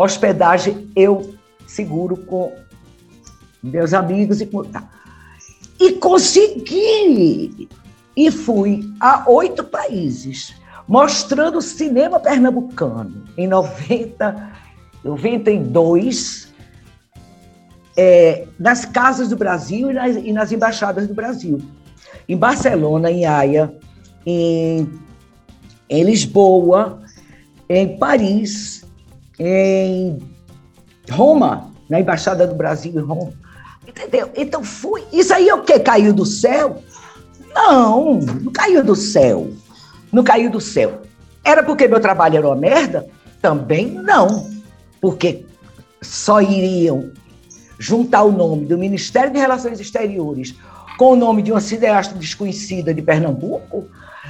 [0.00, 1.34] Hospedagem eu
[1.66, 2.54] seguro com
[3.62, 4.64] meus amigos e com.
[4.64, 4.88] Tá.
[5.78, 7.68] E consegui!
[8.16, 10.54] E fui a oito países,
[10.88, 13.24] mostrando o cinema pernambucano.
[13.36, 14.52] Em 90,
[15.04, 16.50] 92,
[17.94, 21.60] é, nas casas do Brasil e nas, e nas embaixadas do Brasil.
[22.26, 23.74] Em Barcelona, em Haia,
[24.24, 24.90] em,
[25.90, 27.02] em Lisboa,
[27.68, 28.79] em Paris,
[29.40, 30.18] em
[31.10, 33.32] Roma, na Embaixada do Brasil em Roma.
[33.88, 34.30] Entendeu?
[34.36, 35.02] Então fui.
[35.10, 35.78] Isso aí é o que?
[35.80, 36.82] Caiu do céu?
[37.54, 39.50] Não, não caiu do céu.
[40.12, 41.00] Não caiu do céu.
[41.42, 43.06] Era porque meu trabalho era uma merda?
[43.40, 44.48] Também não.
[45.00, 45.46] Porque
[46.02, 47.10] só iriam
[47.78, 50.54] juntar o nome do Ministério de Relações Exteriores
[50.98, 53.88] com o nome de uma cineasta desconhecida de Pernambuco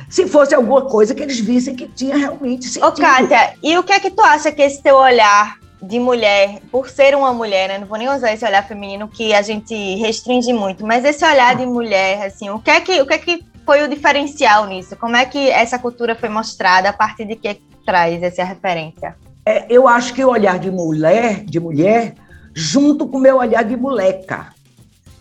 [0.09, 2.87] se fosse alguma coisa que eles vissem que tinha realmente sentido.
[2.87, 6.61] Ô, Kátia, e o que é que tu acha que esse teu olhar de mulher,
[6.71, 7.79] por ser uma mulher, né?
[7.79, 11.57] Não vou nem usar esse olhar feminino que a gente restringe muito, mas esse olhar
[11.57, 14.97] de mulher, assim, o que é que, o que, é que foi o diferencial nisso?
[14.97, 16.91] Como é que essa cultura foi mostrada?
[16.91, 19.17] A partir de que traz essa referência?
[19.47, 22.15] É, eu acho que o olhar de mulher, de mulher,
[22.53, 24.49] junto com o meu olhar de moleca,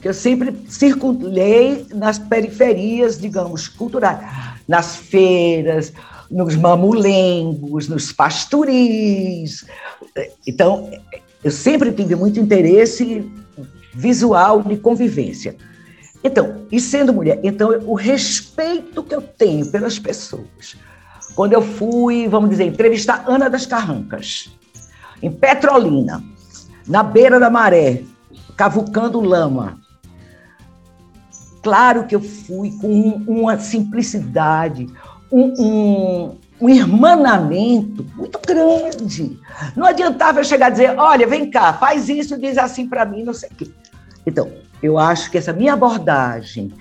[0.02, 4.20] que eu sempre circulei nas periferias, digamos, culturais,
[4.70, 5.92] nas feiras,
[6.30, 9.66] nos mamulengos, nos pastoris.
[10.46, 10.92] Então,
[11.44, 13.28] eu sempre tive muito interesse
[13.96, 15.56] visual de convivência.
[16.24, 20.78] Então, e sendo mulher, então o respeito que eu tenho pelas pessoas.
[21.34, 24.52] Quando eu fui, vamos dizer, entrevistar Ana das Carrancas,
[25.20, 26.24] em Petrolina,
[26.86, 28.04] na beira da maré,
[28.56, 29.80] cavucando lama.
[31.62, 34.88] Claro que eu fui com uma simplicidade,
[35.32, 39.40] um, um, um irmanamento muito grande.
[39.76, 43.24] Não adiantava eu chegar a dizer, olha, vem cá, faz isso, diz assim para mim,
[43.24, 43.70] não sei o quê.
[44.26, 44.50] Então,
[44.82, 46.74] eu acho que essa minha abordagem,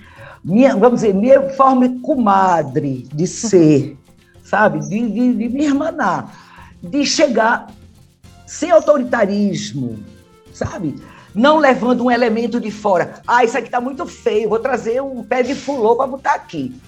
[0.43, 3.97] minha, vamos dizer, minha forma comadre de ser,
[4.43, 6.33] sabe, de, de, de me irmanar,
[6.81, 7.67] de chegar
[8.45, 9.99] sem autoritarismo,
[10.53, 10.95] sabe?
[11.33, 13.21] Não levando um elemento de fora.
[13.27, 16.79] Ah, isso aqui está muito feio, vou trazer um pé de fulô para botar aqui.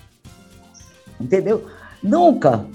[1.19, 1.65] Entendeu?
[2.01, 2.65] Nunca.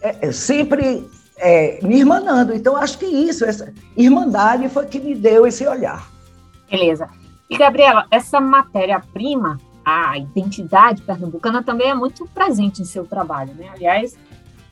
[0.00, 2.54] É, é sempre é, me irmanando.
[2.54, 6.08] Então, acho que isso, essa irmandade foi que me deu esse olhar.
[6.70, 7.08] Beleza.
[7.48, 13.68] E, Gabriela, essa matéria-prima, a identidade pernambucana também é muito presente em seu trabalho, né?
[13.72, 14.16] Aliás,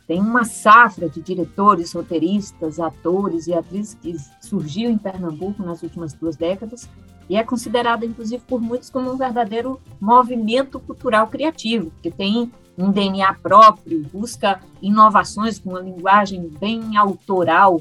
[0.07, 6.13] tem uma safra de diretores, roteiristas, atores e atrizes que surgiu em Pernambuco nas últimas
[6.13, 6.89] duas décadas
[7.29, 12.91] e é considerada, inclusive, por muitos como um verdadeiro movimento cultural criativo, que tem um
[12.91, 17.81] DNA próprio, busca inovações com uma linguagem bem autoral,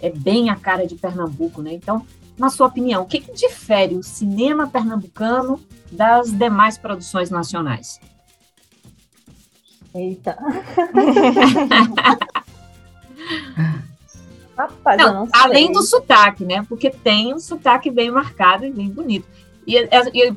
[0.00, 1.72] é bem a cara de Pernambuco, né?
[1.72, 2.04] Então,
[2.36, 5.60] na sua opinião, o que, que difere o cinema pernambucano
[5.90, 8.00] das demais produções nacionais?
[9.94, 10.36] Eita.
[14.56, 16.64] Rapaz, não, não além do sotaque, né?
[16.68, 19.26] Porque tem um sotaque bem marcado e bem bonito.
[19.66, 19.88] E eu,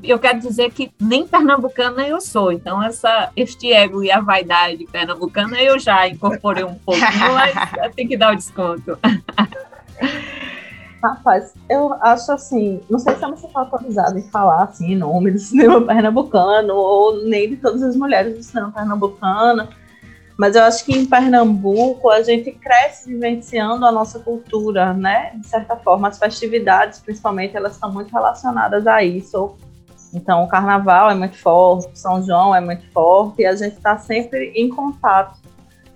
[0.04, 4.86] eu quero dizer que nem pernambucana eu sou, então essa, este ego e a vaidade
[4.86, 9.00] pernambucana eu já incorporei um pouquinho, mas tem que dar o desconto.
[11.06, 15.30] Rapaz, eu acho assim, não sei se eu me sinto autorizada em falar assim, nome
[15.30, 19.70] do cinema pernambucano, ou nem de todas as mulheres do cinema pernambucano,
[20.36, 25.32] mas eu acho que em Pernambuco a gente cresce vivenciando a nossa cultura, né?
[25.36, 29.56] De certa forma, as festividades, principalmente, elas estão muito relacionadas a isso.
[30.12, 33.98] Então, o carnaval é muito forte, São João é muito forte, e a gente está
[33.98, 35.45] sempre em contato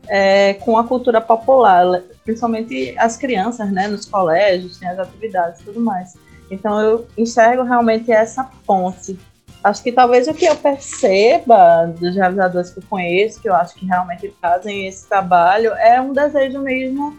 [0.09, 5.65] é, com a cultura popular, principalmente as crianças, né, nos colégios, tem as atividades e
[5.65, 6.15] tudo mais.
[6.49, 9.17] Então eu enxergo realmente essa ponte.
[9.63, 13.75] Acho que talvez o que eu perceba dos realizadores que eu conheço, que eu acho
[13.75, 17.15] que realmente fazem esse trabalho, é um desejo mesmo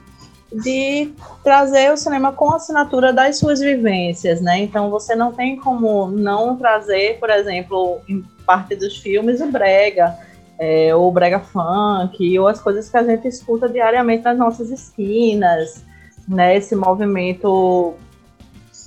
[0.53, 1.13] de
[1.45, 4.59] trazer o cinema com a assinatura das suas vivências, né?
[4.59, 10.19] Então você não tem como não trazer, por exemplo, em parte dos filmes o brega,
[10.61, 15.83] é, ou brega funk, ou as coisas que a gente escuta diariamente nas nossas esquinas,
[16.29, 16.55] né?
[16.55, 17.95] Esse movimento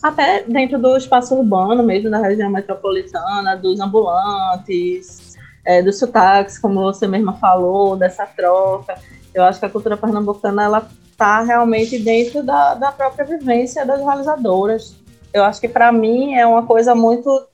[0.04, 6.80] até dentro do espaço urbano mesmo, da região metropolitana, dos ambulantes, é, dos sotaques, como
[6.82, 8.96] você mesma falou, dessa troca.
[9.34, 14.00] Eu acho que a cultura pernambucana, ela está realmente dentro da, da própria vivência das
[14.00, 14.96] realizadoras.
[15.34, 17.48] Eu acho que, para mim, é uma coisa muito...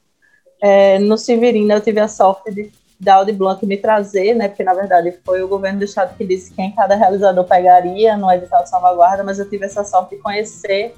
[0.61, 2.69] É, no Severino, eu tive a sorte de
[2.99, 4.49] da Audi Blanc me trazer, né?
[4.49, 8.29] Porque na verdade foi o governo do estado que disse quem cada realizador pegaria no
[8.29, 10.93] edital de salvaguarda, mas eu tive essa sorte de conhecer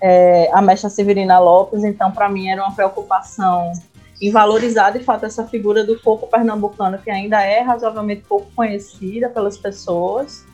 [0.00, 3.72] é, a mestra Severina Lopes, então para mim era uma preocupação
[4.20, 9.28] em valorizar de fato essa figura do corpo pernambucano que ainda é razoavelmente pouco conhecida
[9.28, 10.44] pelas pessoas.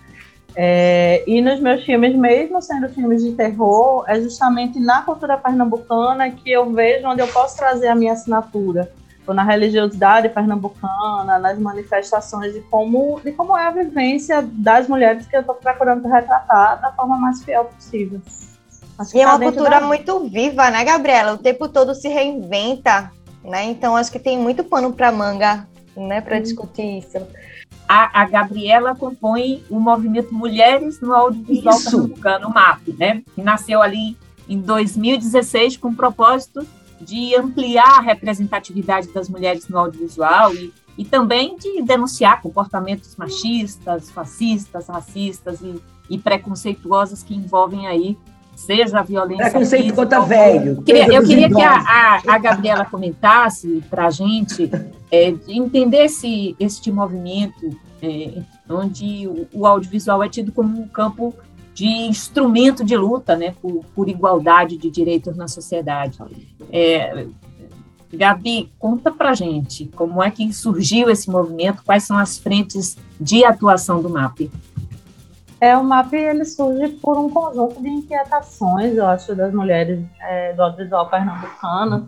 [0.57, 6.30] É, e nos meus filmes, mesmo sendo filmes de terror, é justamente na cultura pernambucana
[6.30, 8.90] que eu vejo onde eu posso trazer a minha assinatura
[9.31, 15.26] tipo, na religiosidade pernambucana, nas manifestações de como, de como é a vivência das mulheres
[15.26, 18.20] que eu estou procurando retratar da forma mais fiel possível.
[18.99, 19.87] Acho e é tá uma cultura da...
[19.87, 21.33] muito viva, né, Gabriela?
[21.33, 23.11] O tempo todo se reinventa,
[23.43, 23.64] né?
[23.64, 25.66] Então acho que tem muito pano para manga,
[25.97, 26.43] né, para hum.
[26.43, 27.18] discutir isso.
[27.89, 31.91] A, a, Gabriela compõe o movimento Mulheres no Audiovisual isso.
[31.91, 33.22] Pernambucano, o MAP, né?
[33.35, 34.16] Que nasceu ali
[34.49, 36.64] em 2016 com o propósito
[37.01, 44.11] de ampliar a representatividade das mulheres no audiovisual e, e também de denunciar comportamentos machistas,
[44.11, 45.80] fascistas, racistas e,
[46.11, 48.16] e preconceituosos que envolvem aí
[48.55, 50.72] seja a violência Preconceito física, contra velho.
[50.76, 54.70] Eu queria, eu queria que a, a, a, Gabriela comentasse para a gente
[55.11, 61.34] é, entender esse, este movimento é, onde o, o, audiovisual é tido como um campo
[61.74, 66.18] de instrumento de luta né, por, por igualdade de direitos na sociedade.
[66.70, 67.26] É,
[68.12, 73.44] Gabi, conta para gente como é que surgiu esse movimento, quais são as frentes de
[73.44, 74.50] atuação do MAP?
[75.60, 80.54] É, o MAP ele surge por um conjunto de inquietações, eu acho, das mulheres é,
[80.54, 82.06] do audiovisual pernambucano.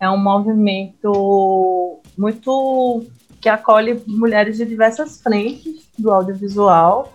[0.00, 3.04] É um movimento muito
[3.40, 7.12] que acolhe mulheres de diversas frentes do audiovisual,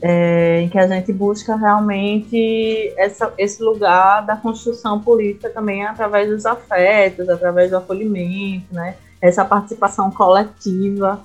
[0.00, 6.28] é, em que a gente busca realmente essa, esse lugar da construção política também através
[6.28, 8.94] dos afetos, através do acolhimento, né?
[9.20, 11.20] essa participação coletiva.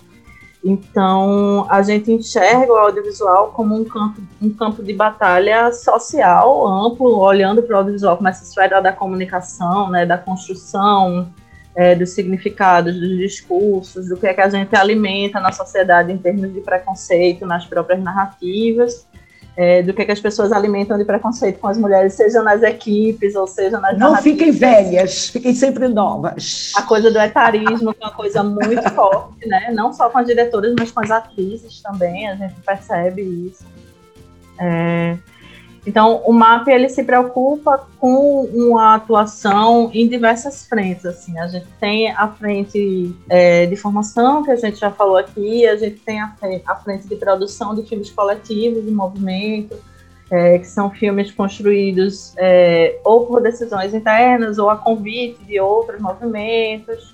[0.64, 7.20] Então, a gente enxerga o audiovisual como um campo, um campo de batalha social amplo,
[7.20, 11.28] olhando para o audiovisual como essa esfera da comunicação, né, da construção,
[11.76, 16.18] é, dos significados, dos discursos, do que é que a gente alimenta na sociedade em
[16.18, 19.08] termos de preconceito nas próprias narrativas,
[19.56, 22.64] é, do que é que as pessoas alimentam de preconceito com as mulheres, seja nas
[22.64, 26.72] equipes ou seja nas Não fiquem velhas, fiquem sempre novas.
[26.76, 29.72] A coisa do etarismo, que é uma coisa muito forte, né?
[29.72, 33.64] Não só com as diretoras, mas com as atrizes também, a gente percebe isso.
[34.60, 35.18] É,
[35.86, 41.06] então, o MAP ele se preocupa com uma atuação em diversas frentes.
[41.06, 45.68] Assim, a gente tem a frente é, de formação, que a gente já falou aqui,
[45.68, 49.76] a gente tem a frente, a frente de produção de filmes coletivos, de movimento,
[50.32, 56.00] é, que são filmes construídos é, ou por decisões internas ou a convite de outros
[56.00, 57.14] movimentos.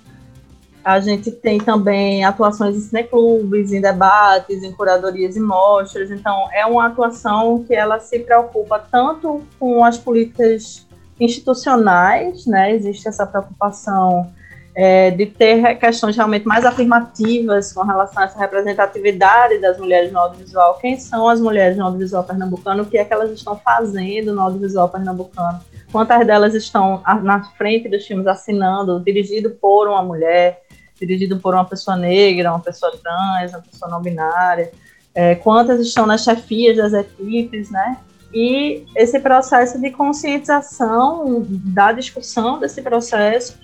[0.83, 6.09] A gente tem também atuações em cineclubes, em debates, em curadorias e mostras.
[6.09, 10.87] Então, é uma atuação que ela se preocupa tanto com as políticas
[11.19, 12.73] institucionais, né?
[12.73, 14.31] Existe essa preocupação
[14.73, 20.19] é, de ter questões realmente mais afirmativas com relação a essa representatividade das mulheres no
[20.19, 20.77] audiovisual.
[20.79, 22.83] Quem são as mulheres no audiovisual pernambucano?
[22.83, 25.59] O que é que elas estão fazendo no audiovisual pernambucano?
[25.91, 30.61] Quantas delas estão na frente dos filmes assinando, dirigido por uma mulher?
[30.99, 34.71] Dirigido por uma pessoa negra, uma pessoa trans, uma pessoa não binária,
[35.13, 37.97] é, quantas estão nas chefias das equipes, né?
[38.33, 43.57] E esse processo de conscientização, da discussão desse processo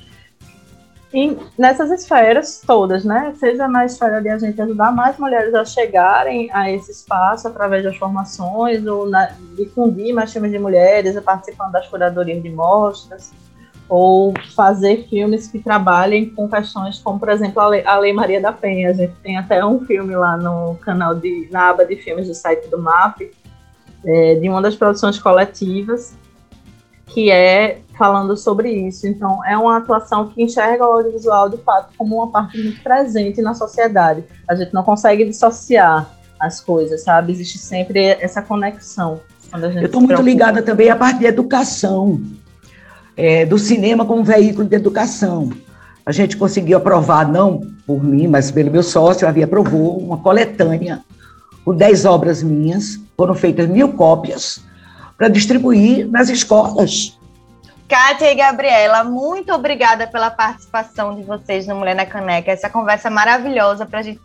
[1.14, 3.34] em, nessas esferas todas, né?
[3.40, 7.84] Seja na esfera de a gente ajudar mais mulheres a chegarem a esse espaço através
[7.84, 13.32] das formações, ou na, difundir mais filmes de mulheres, participando das curadorias de mostras,
[13.88, 18.42] ou fazer filmes que trabalhem com questões como, por exemplo, a Lei, a Lei, Maria
[18.42, 18.90] da Penha.
[18.90, 22.34] A gente tem até um filme lá no canal, de, na aba de filmes do
[22.34, 23.32] site do MAP,
[24.04, 26.16] é, de uma das produções coletivas,
[27.08, 29.08] que é falando sobre isso.
[29.08, 33.42] Então, é uma atuação que enxerga o audiovisual, de fato, como uma parte muito presente
[33.42, 34.24] na sociedade.
[34.48, 36.10] A gente não consegue dissociar
[36.40, 37.32] as coisas, sabe?
[37.32, 39.22] Existe sempre essa conexão.
[39.54, 42.20] Eu estou muito ligada também à parte de educação
[43.16, 45.52] é, do cinema como veículo de educação.
[46.06, 51.02] A gente conseguiu aprovar, não por mim, mas pelo meu sócio, havia aprovou uma coletânea
[51.64, 54.64] com 10 obras minhas, foram feitas mil cópias
[55.18, 57.18] para distribuir nas escolas.
[57.88, 62.52] Kátia e Gabriela, muito obrigada pela participação de vocês no Mulher na Caneca.
[62.52, 64.20] Essa conversa maravilhosa para a gente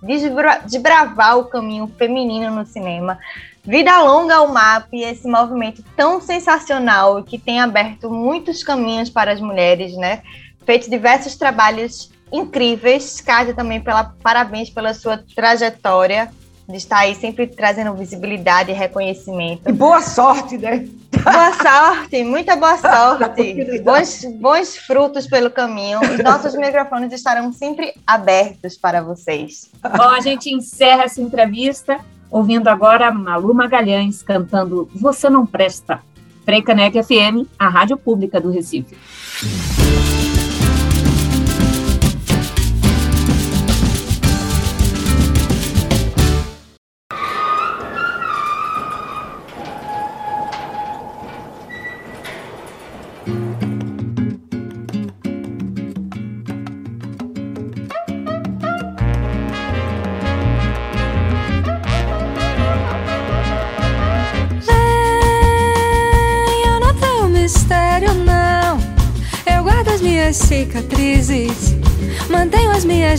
[0.66, 3.18] desbravar o caminho feminino no cinema.
[3.62, 9.40] Vida longa ao MAP, esse movimento tão sensacional que tem aberto muitos caminhos para as
[9.40, 10.22] mulheres, né?
[10.64, 13.20] Feito diversos trabalhos incríveis.
[13.20, 16.30] Cátia também pela parabéns pela sua trajetória
[16.66, 19.68] de estar aí sempre trazendo visibilidade e reconhecimento.
[19.68, 20.86] E boa sorte, né?
[21.22, 23.80] Boa sorte, muita boa sorte.
[23.82, 26.00] bons, bons frutos pelo caminho.
[26.02, 29.68] E nossos microfones estarão sempre abertos para vocês.
[29.82, 32.00] Bom, a gente encerra essa entrevista
[32.30, 36.00] ouvindo agora Malu Magalhães cantando Você Não Presta.
[36.44, 38.96] Freicanec FM, a rádio pública do Recife.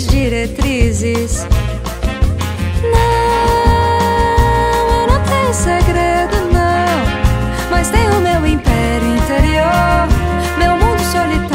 [0.07, 1.45] Diretrizes.
[2.83, 2.91] Não,
[5.01, 10.07] eu não tenho segredo, não, mas tenho meu império interior,
[10.57, 11.51] meu mundo solitário.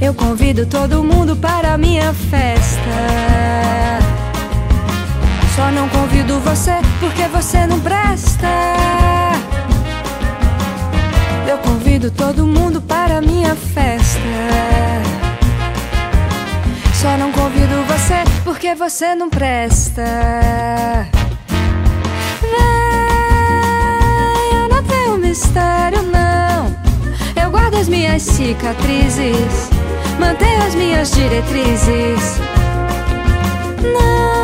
[0.00, 3.34] Eu convido todo mundo para a minha festa.
[5.56, 8.48] Só não convido você porque você não presta.
[11.48, 14.18] Eu convido todo mundo para minha festa.
[17.04, 20.02] Só não convido você porque você não presta.
[22.40, 22.50] Vem,
[24.58, 26.74] eu não tenho mistério, não.
[27.36, 29.68] Eu guardo as minhas cicatrizes,
[30.18, 32.38] mantenho as minhas diretrizes.
[33.82, 34.43] Não,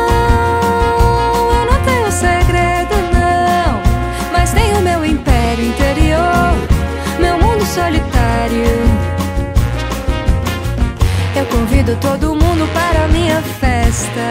[11.81, 14.21] convido todo mundo para minha festa.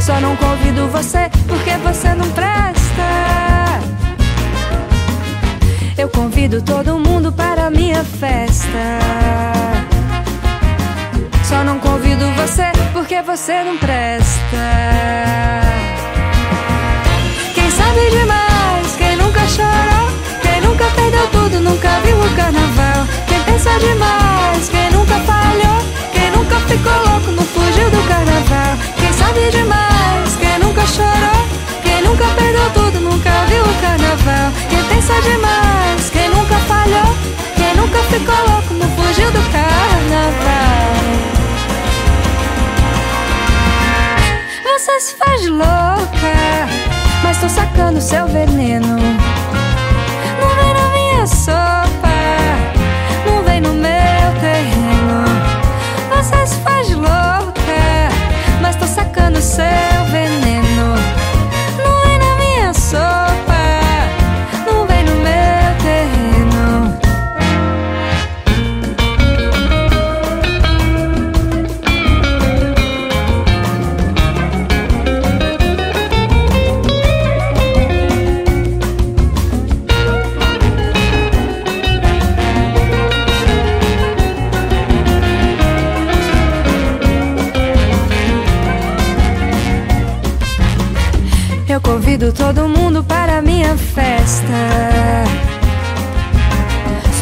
[0.00, 3.02] Só não convido você porque você não presta.
[5.98, 8.98] Eu convido todo mundo para minha festa.
[11.44, 14.62] Só não convido você porque você não presta.
[17.54, 20.10] Quem sabe demais, quem nunca chorou,
[20.42, 23.21] quem nunca perdeu tudo, nunca viu o carnaval.
[23.52, 25.78] Pensa demais, quem nunca falhou,
[26.10, 28.78] quem nunca ficou louco, não fugiu do carnaval.
[28.98, 31.46] Quem sabe demais, quem nunca chorou,
[31.82, 34.52] quem nunca perdeu tudo, nunca viu o carnaval.
[34.70, 37.14] Quem pensa demais, quem nunca falhou,
[37.54, 40.92] quem nunca ficou louco, não fugiu do carnaval.
[44.64, 46.68] Você se faz louca,
[47.22, 48.96] mas tô sacando seu veneno.
[50.40, 51.61] Não vem minha sopa,
[59.52, 59.91] sacando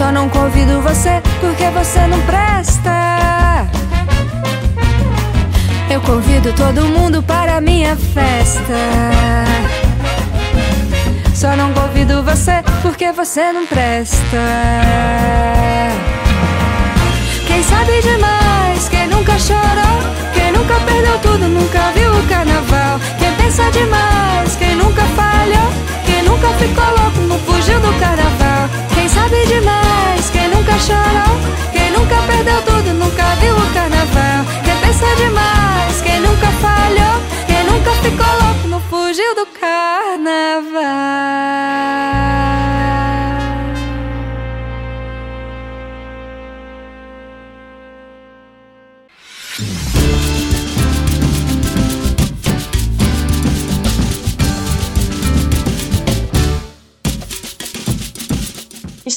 [0.01, 3.69] Só não convido você porque você não presta.
[5.91, 8.81] Eu convido todo mundo para minha festa.
[11.35, 14.39] Só não convido você porque você não presta.
[17.47, 20.01] Quem sabe demais, quem nunca chorou,
[20.33, 22.99] quem nunca perdeu tudo, nunca viu o carnaval.
[23.19, 25.90] Quem pensa demais, quem nunca falhou,
[26.31, 28.69] nunca ficou louco, não fugiu do carnaval.
[28.95, 31.37] Quem sabe demais, quem nunca chorou,
[31.73, 34.45] quem nunca perdeu tudo, nunca viu o carnaval.
[34.65, 40.81] Quem pensa demais, quem nunca falhou, quem nunca ficou louco, não fugiu do carnaval.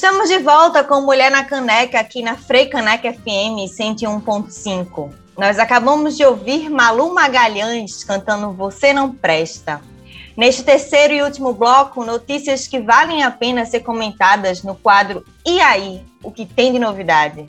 [0.04, 5.10] Estamos de volta com Mulher na Caneca aqui na Frei Caneca FM 101.5.
[5.38, 9.80] Nós acabamos de ouvir Malu Magalhães cantando Você Não Presta.
[10.36, 15.58] Neste terceiro e último bloco, notícias que valem a pena ser comentadas no quadro E
[15.58, 16.04] aí?
[16.22, 17.48] O que tem de novidade?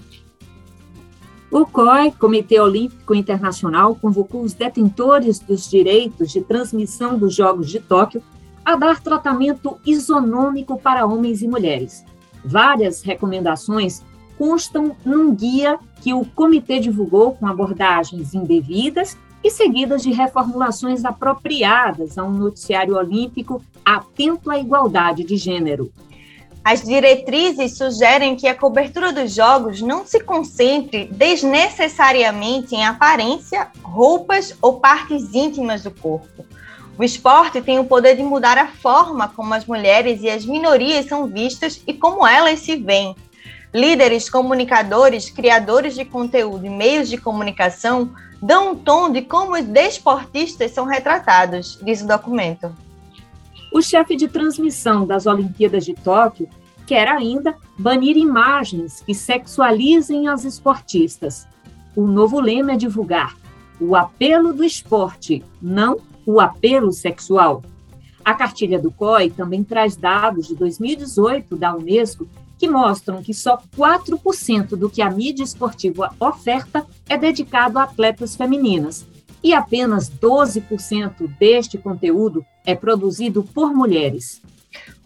[1.51, 7.81] O COI, Comitê Olímpico Internacional, convocou os detentores dos direitos de transmissão dos Jogos de
[7.81, 8.23] Tóquio
[8.63, 12.05] a dar tratamento isonômico para homens e mulheres.
[12.45, 14.03] Várias recomendações
[14.37, 22.17] constam num guia que o comitê divulgou com abordagens indevidas e seguidas de reformulações apropriadas
[22.17, 25.91] a um noticiário olímpico atento à igualdade de gênero.
[26.63, 34.55] As diretrizes sugerem que a cobertura dos jogos não se concentre desnecessariamente em aparência, roupas
[34.61, 36.43] ou partes íntimas do corpo.
[36.97, 41.05] O esporte tem o poder de mudar a forma como as mulheres e as minorias
[41.07, 43.15] são vistas e como elas se veem.
[43.73, 49.65] Líderes, comunicadores, criadores de conteúdo e meios de comunicação dão um tom de como os
[49.65, 52.73] desportistas são retratados, diz o documento.
[53.73, 56.47] O chefe de transmissão das Olimpíadas de Tóquio
[56.87, 61.45] quer ainda banir imagens que sexualizem as esportistas.
[61.93, 63.35] O novo lema é divulgar
[63.81, 67.63] o apelo do esporte, não o apelo sexual.
[68.23, 73.61] A cartilha do COI também traz dados de 2018 da Unesco que mostram que só
[73.77, 79.05] 4% do que a mídia esportiva oferta é dedicado a atletas femininas
[79.43, 84.41] e apenas 12% deste conteúdo é produzido por mulheres.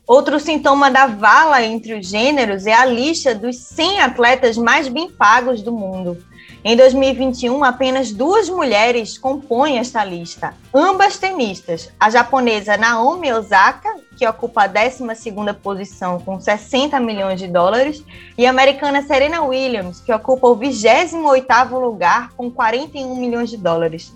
[0.07, 5.11] Outro sintoma da vala entre os gêneros é a lista dos 100 atletas mais bem
[5.11, 6.17] pagos do mundo.
[6.61, 11.89] Em 2021, apenas duas mulheres compõem esta lista, ambas tenistas.
[11.97, 18.03] A japonesa Naomi Osaka, que ocupa a 12ª posição com 60 milhões de dólares,
[18.37, 24.13] e a americana Serena Williams, que ocupa o 28º lugar com 41 milhões de dólares.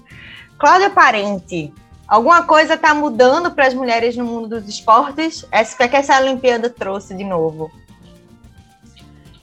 [0.59, 1.73] Cláudia Parente,
[2.05, 5.45] alguma coisa está mudando para as mulheres no mundo dos esportes?
[5.49, 7.71] Essa que essa Olimpíada trouxe de novo.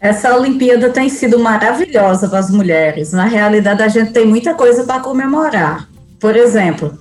[0.01, 3.12] Essa Olimpíada tem sido maravilhosa para as mulheres.
[3.12, 5.86] Na realidade, a gente tem muita coisa para comemorar.
[6.18, 6.98] Por exemplo,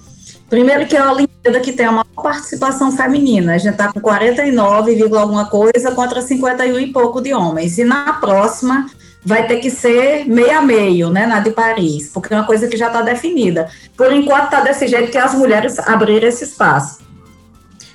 [0.50, 3.54] primeiro que é a Olimpíada que tem a maior participação feminina.
[3.54, 7.78] A gente está com 49, alguma coisa contra 51 e pouco de homens.
[7.78, 8.88] E na próxima
[9.24, 12.68] vai ter que ser meio a meio, né, na de Paris, porque é uma coisa
[12.68, 13.70] que já está definida.
[13.96, 17.00] Por enquanto está desse jeito que as mulheres abriram esse espaço.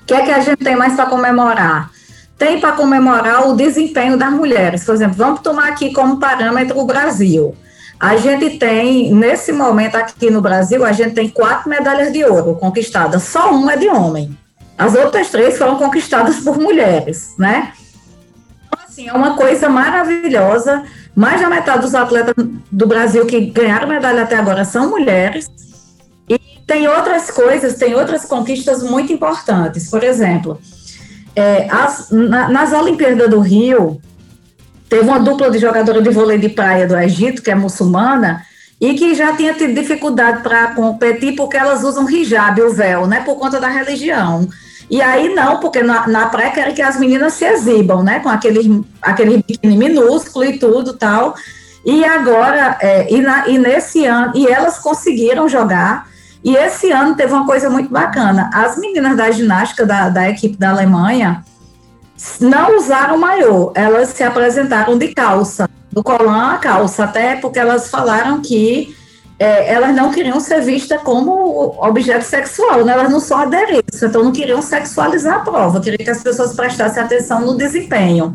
[0.03, 1.91] O que é que a gente tem mais para comemorar?
[2.37, 4.85] Tem para comemorar o desempenho das mulheres.
[4.85, 7.55] Por exemplo, vamos tomar aqui como parâmetro o Brasil.
[7.99, 12.57] A gente tem, nesse momento aqui no Brasil, a gente tem quatro medalhas de ouro
[12.57, 14.37] conquistadas, só uma é de homem.
[14.77, 17.73] As outras três foram conquistadas por mulheres, né?
[18.67, 20.85] Então, assim, é uma coisa maravilhosa.
[21.15, 22.35] Mais da metade dos atletas
[22.71, 25.49] do Brasil que ganharam medalha até agora são mulheres.
[26.29, 29.89] E tem outras coisas, tem outras conquistas muito importantes.
[29.89, 30.61] Por exemplo,
[31.35, 34.01] é, as, na, nas Olimpíadas do Rio,
[34.89, 38.43] teve uma dupla de jogadora de vôlei de praia do Egito, que é muçulmana,
[38.81, 43.23] e que já tinha tido dificuldade para competir porque elas usam hijab, o véu, né,
[43.25, 44.49] por conta da religião.
[44.91, 48.21] E aí não, porque na, na praia querem que as meninas se exibam, né?
[48.21, 51.35] Com aquele, aquele biquíni minúsculo e tudo tal.
[51.85, 56.07] E agora, é, e, na, e nesse ano, e elas conseguiram jogar.
[56.45, 58.51] E esse ano teve uma coisa muito bacana.
[58.53, 61.43] As meninas da ginástica da, da equipe da Alemanha
[62.39, 67.91] não usaram maiô, elas se apresentaram de calça, do colã à calça, até porque elas
[67.91, 68.95] falaram que
[69.39, 72.93] é, elas não queriam ser vistas como objeto sexual, né?
[72.93, 77.03] elas não são adereços, então não queriam sexualizar a prova, queriam que as pessoas prestassem
[77.03, 78.35] atenção no desempenho.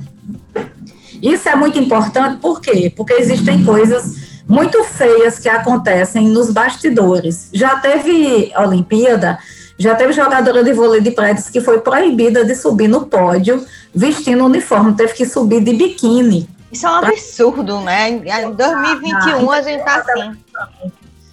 [1.21, 2.91] Isso é muito importante, por quê?
[2.95, 7.49] Porque existem coisas muito feias que acontecem nos bastidores.
[7.53, 9.37] Já teve Olimpíada,
[9.77, 14.43] já teve jogadora de vôlei de prédios que foi proibida de subir no pódio vestindo
[14.43, 16.49] uniforme, teve que subir de biquíni.
[16.71, 18.09] Isso é um absurdo, né?
[18.09, 20.37] Em 2021 a gente tá assim.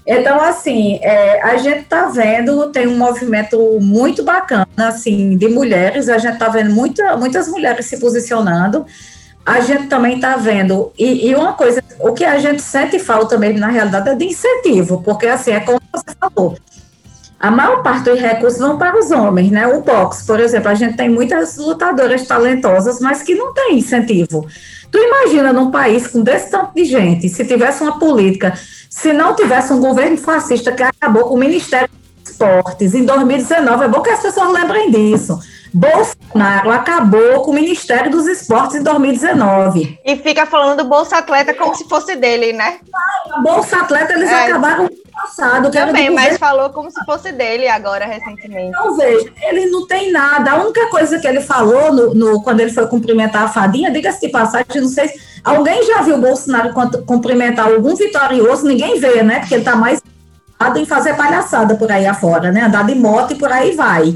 [0.07, 6.09] Então, assim, é, a gente está vendo, tem um movimento muito bacana, assim, de mulheres,
[6.09, 8.87] a gente está vendo muita, muitas mulheres se posicionando,
[9.47, 13.39] a gente também está vendo, e, e, uma coisa, o que a gente sente falta
[13.39, 16.59] mesmo, na realidade, é de incentivo, porque, assim, é como você falou,
[17.39, 19.69] a maior parte dos recursos vão para os homens, né?
[19.69, 24.45] O boxe, por exemplo, a gente tem muitas lutadoras talentosas, mas que não tem incentivo.
[24.91, 28.59] Tu imagina num país com desse tanto de gente, se tivesse uma política,
[28.91, 31.89] se não tivesse um governo fascista que acabou com o Ministério
[32.37, 35.39] Esportes em 2019, é bom que as pessoas lembrem disso.
[35.73, 39.99] Bolsonaro acabou com o Ministério dos Esportes em 2019.
[40.05, 42.79] E fica falando do Bolsa Atleta como se fosse dele, né?
[42.95, 44.45] Ah, Bolsa Atleta eles é.
[44.45, 45.71] acabaram no passado.
[45.71, 48.69] Também, mas falou como se fosse dele agora, recentemente.
[48.69, 50.53] Então, veja, ele não tem nada.
[50.53, 54.21] A única coisa que ele falou no, no quando ele foi cumprimentar a fadinha, diga-se
[54.21, 56.73] de passagem, não sei se alguém já viu o Bolsonaro
[57.07, 59.41] cumprimentar algum vitorioso, ninguém vê, né?
[59.41, 60.01] Porque ele está mais
[60.77, 62.63] em fazer palhaçada por aí afora, né?
[62.63, 64.15] Andar de moto e por aí vai.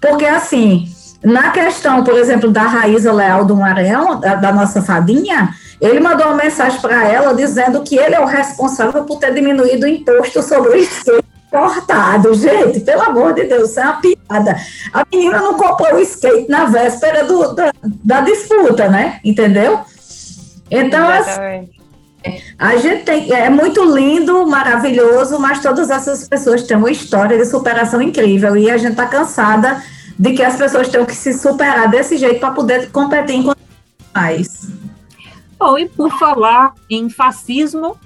[0.00, 0.88] Porque, assim,
[1.22, 6.26] na questão, por exemplo, da Raíza Leal do Maranhão, da, da nossa fadinha, ele mandou
[6.26, 10.42] uma mensagem para ela dizendo que ele é o responsável por ter diminuído o imposto
[10.42, 12.34] sobre o skate cortado.
[12.34, 14.56] Gente, pelo amor de Deus, isso é uma piada.
[14.92, 19.20] A menina não comprou o skate na véspera do, da, da disputa, né?
[19.24, 19.80] Entendeu?
[20.70, 21.70] Então, assim,
[22.58, 27.44] a gente tem, é muito lindo, maravilhoso, mas todas essas pessoas têm uma história de
[27.44, 29.82] superação incrível e a gente está cansada
[30.18, 33.52] de que as pessoas tenham que se superar desse jeito para poder competir em
[34.14, 34.70] mais.
[35.58, 37.96] Bom, e por falar em fascismo,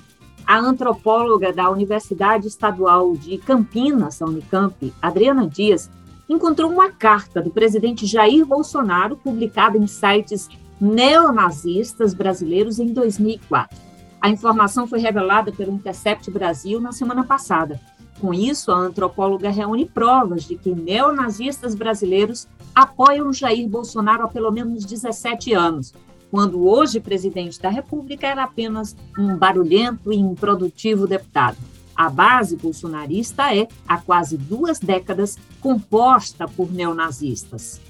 [0.47, 5.91] a antropóloga da Universidade Estadual de Campinas, a Unicamp, Adriana Dias,
[6.29, 10.49] encontrou uma carta do presidente Jair Bolsonaro publicada em sites
[10.81, 13.88] neonazistas brasileiros em 2004.
[14.21, 17.81] A informação foi revelada pelo Intercept Brasil na semana passada.
[18.21, 24.51] Com isso, a antropóloga reúne provas de que neonazistas brasileiros apoiam Jair Bolsonaro há pelo
[24.51, 25.95] menos 17 anos,
[26.31, 31.57] quando hoje presidente da República era apenas um barulhento e improdutivo deputado.
[31.95, 37.81] A base bolsonarista é, há quase duas décadas, composta por neonazistas.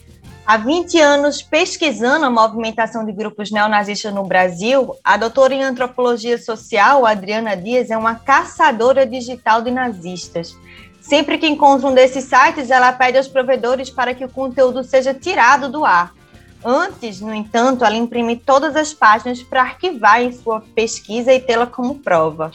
[0.49, 6.39] Há 20 anos pesquisando a movimentação de grupos neonazistas no Brasil, a doutora em antropologia
[6.39, 10.57] social, Adriana Dias, é uma caçadora digital de nazistas.
[11.03, 15.13] Sempre que encontra um desses sites, ela pede aos provedores para que o conteúdo seja
[15.13, 16.15] tirado do ar.
[16.65, 21.67] Antes, no entanto, ela imprime todas as páginas para arquivar em sua pesquisa e tê-la
[21.67, 22.53] como prova.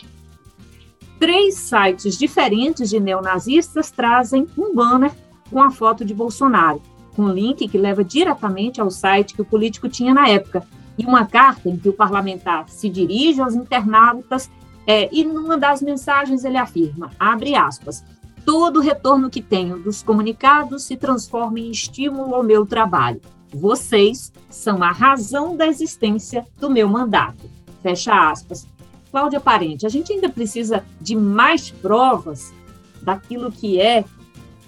[1.19, 5.11] Três sites diferentes de neonazistas trazem um banner
[5.51, 6.81] com a foto de Bolsonaro
[7.15, 10.65] com link que leva diretamente ao site que o político tinha na época,
[10.97, 14.49] e uma carta em que o parlamentar se dirige aos internautas
[14.85, 18.03] é, e numa das mensagens ele afirma, abre aspas,
[18.45, 23.21] todo retorno que tenho dos comunicados se transforma em estímulo ao meu trabalho.
[23.53, 27.49] Vocês são a razão da existência do meu mandato.
[27.81, 28.67] Fecha aspas.
[29.11, 32.51] Cláudia Parente, a gente ainda precisa de mais provas
[33.01, 34.03] daquilo que é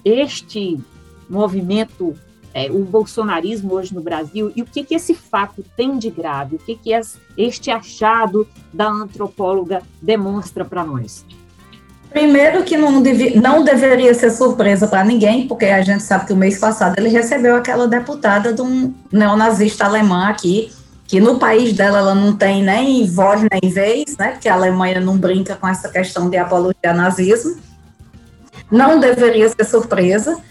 [0.03, 0.79] este
[1.27, 2.15] movimento
[2.55, 6.55] é, o bolsonarismo hoje no Brasil e o que, que esse fato tem de grave,
[6.55, 6.89] o que, que
[7.37, 11.25] este achado da antropóloga demonstra para nós?
[12.09, 16.31] Primeiro que não, devi, não deveria ser surpresa para ninguém, porque a gente sabe que
[16.31, 20.71] o mês passado ele recebeu aquela deputada de um neonazista alemã aqui,
[21.05, 24.31] que no país dela ela não tem nem voz nem vez, né?
[24.31, 27.57] Porque a Alemanha não brinca com essa questão de apologia ao nazismo.
[28.71, 30.41] Não deveria ser surpresa.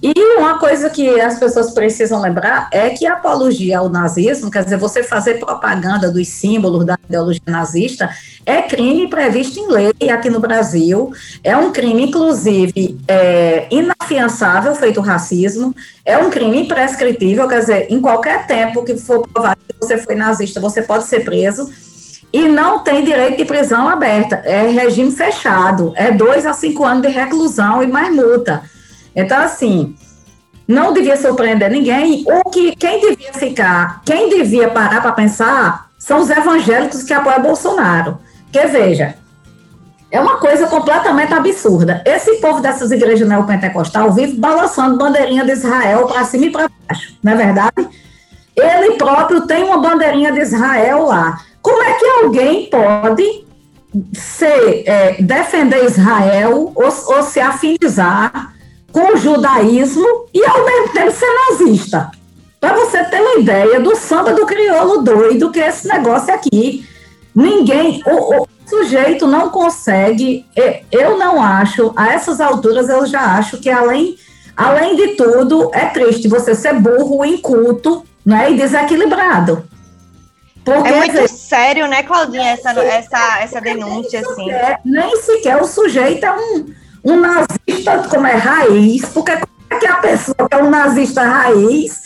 [0.00, 4.62] E uma coisa que as pessoas precisam lembrar é que a apologia ao nazismo, quer
[4.62, 8.08] dizer, você fazer propaganda dos símbolos da ideologia nazista,
[8.46, 15.00] é crime previsto em lei aqui no Brasil, é um crime, inclusive, é, inafiançável, feito
[15.00, 15.74] racismo,
[16.04, 20.14] é um crime imprescritível, quer dizer, em qualquer tempo que for provado que você foi
[20.14, 21.68] nazista, você pode ser preso,
[22.32, 27.02] e não tem direito de prisão aberta, é regime fechado, é dois a cinco anos
[27.02, 28.62] de reclusão e mais multa.
[29.14, 29.96] Então, assim,
[30.66, 32.24] não devia surpreender ninguém.
[32.26, 37.42] O que quem devia ficar, quem devia parar para pensar são os evangélicos que apoiam
[37.42, 38.18] Bolsonaro.
[38.44, 39.14] Porque, veja,
[40.10, 42.02] é uma coisa completamente absurda.
[42.04, 47.14] Esse povo dessas igrejas neopentecostal vive balançando bandeirinha de Israel para cima e para baixo,
[47.22, 47.88] não é verdade?
[48.56, 51.40] Ele próprio tem uma bandeirinha de Israel lá.
[51.62, 53.46] Como é que alguém pode
[54.12, 58.54] ser, é, defender Israel ou, ou se afinizar
[58.92, 62.10] com o judaísmo e ao mesmo tempo ser nazista.
[62.60, 66.86] Para você ter uma ideia do samba do crioulo doido que é esse negócio aqui.
[67.34, 70.44] Ninguém, o, o sujeito não consegue,
[70.90, 74.16] eu não acho, a essas alturas eu já acho que além,
[74.56, 79.64] além de tudo, é triste você ser burro, inculto né, e desequilibrado.
[80.64, 84.50] Porque, é muito sério, né, Claudinha, essa, essa, essa denúncia, assim.
[84.50, 86.66] É, nem sequer o sujeito é um
[87.04, 91.22] um nazista como é raiz, porque como é que a pessoa que é um nazista
[91.22, 92.02] raiz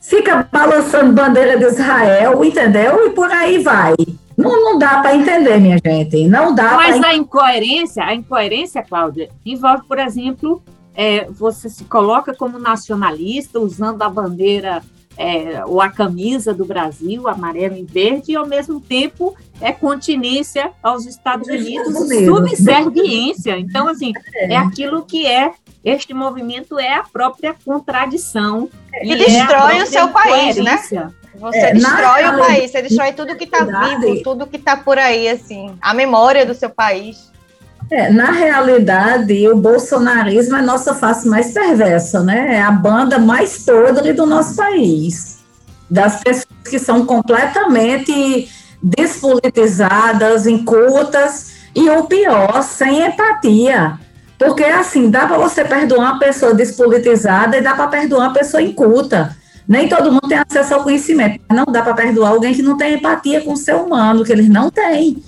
[0.00, 3.06] fica balançando bandeira de Israel, entendeu?
[3.06, 3.94] E por aí vai.
[4.36, 6.26] Não, não dá para entender, minha gente.
[6.26, 10.62] Não dá Mas a incoerência, a incoerência, Cláudia, envolve, por exemplo,
[10.94, 14.82] é, você se coloca como nacionalista usando a bandeira
[15.16, 20.72] é, ou a camisa do Brasil, amarelo e verde, e ao mesmo tempo é continência
[20.82, 21.94] aos Estados Unidos,
[22.24, 23.58] subserviência.
[23.58, 24.54] Então, assim, é.
[24.54, 25.52] é aquilo que é
[25.84, 28.68] este movimento é a própria contradição.
[29.02, 30.78] E, e destrói é o seu país, né?
[31.34, 34.98] Você é, destrói o país, você destrói tudo que está vivo, tudo que está por
[34.98, 37.31] aí, assim, a memória do seu país.
[37.92, 42.56] É, na realidade, o bolsonarismo é nossa face mais perversa, né?
[42.56, 45.40] É a banda mais podre do nosso país.
[45.90, 48.48] Das pessoas que são completamente
[48.82, 53.98] despolitizadas, incultas e o pior, sem empatia.
[54.38, 58.62] Porque assim, dá para você perdoar uma pessoa despolitizada e dá para perdoar uma pessoa
[58.62, 59.36] inculta.
[59.68, 61.42] Nem todo mundo tem acesso ao conhecimento.
[61.50, 64.48] Não dá para perdoar alguém que não tem empatia com o ser humano, que eles
[64.48, 65.22] não têm.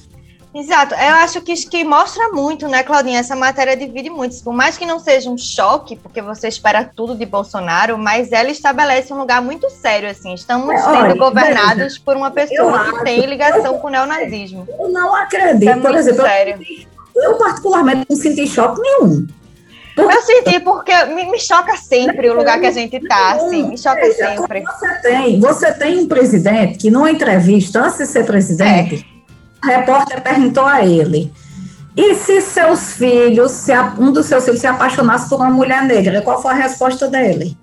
[0.54, 3.18] Exato, eu acho que, que mostra muito, né, Claudinha?
[3.18, 4.40] Essa matéria divide muito.
[4.42, 8.50] Por mais que não seja um choque, porque você espera tudo de Bolsonaro, mas ela
[8.50, 10.32] estabelece um lugar muito sério, assim.
[10.32, 13.90] Estamos é, sendo olha, governados veja, por uma pessoa que tem ligação eu, com o
[13.90, 14.68] neonazismo.
[14.78, 16.22] Eu não acredito, é por exemplo.
[16.22, 16.60] Sério.
[17.16, 19.26] Eu, eu, particularmente, não senti choque nenhum.
[19.96, 23.78] Eu senti porque me, me choca sempre o lugar que a gente está, assim, me
[23.78, 24.62] choca sempre.
[24.62, 29.13] Você tem, você tem um presidente que, numa entrevista, antes de ser presidente, é
[29.64, 31.32] repórter perguntou a ele:
[31.96, 36.22] e se seus filhos, se um dos seus filhos se apaixonasse por uma mulher negra,
[36.22, 37.56] qual foi a resposta dele?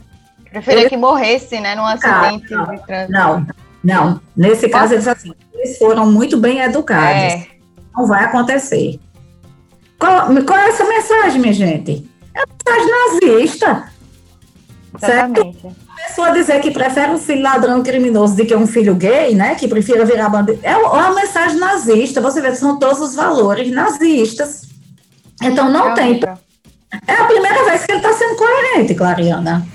[0.49, 0.89] Preferia ele...
[0.89, 3.11] que morresse, né, num acidente não, de trânsito.
[3.11, 3.47] Não,
[3.83, 4.21] não.
[4.35, 7.33] Nesse caso, eles assim, eles foram muito bem educados.
[7.33, 7.47] É.
[7.95, 8.99] Não vai acontecer.
[9.99, 12.09] Qual, qual é essa mensagem, minha gente?
[12.33, 13.91] É mensagem nazista.
[14.97, 15.61] Exatamente.
[15.61, 15.75] Certo?
[16.01, 19.55] A pessoa dizer que prefere um filho ladrão criminoso do que um filho gay, né?
[19.55, 20.59] Que prefira virar bandeira.
[20.63, 22.19] É uma mensagem nazista.
[22.19, 24.63] Você vê, são todos os valores nazistas.
[25.41, 26.19] Então não é tem.
[27.07, 29.65] É a primeira vez que ele está sendo coerente, Clariana.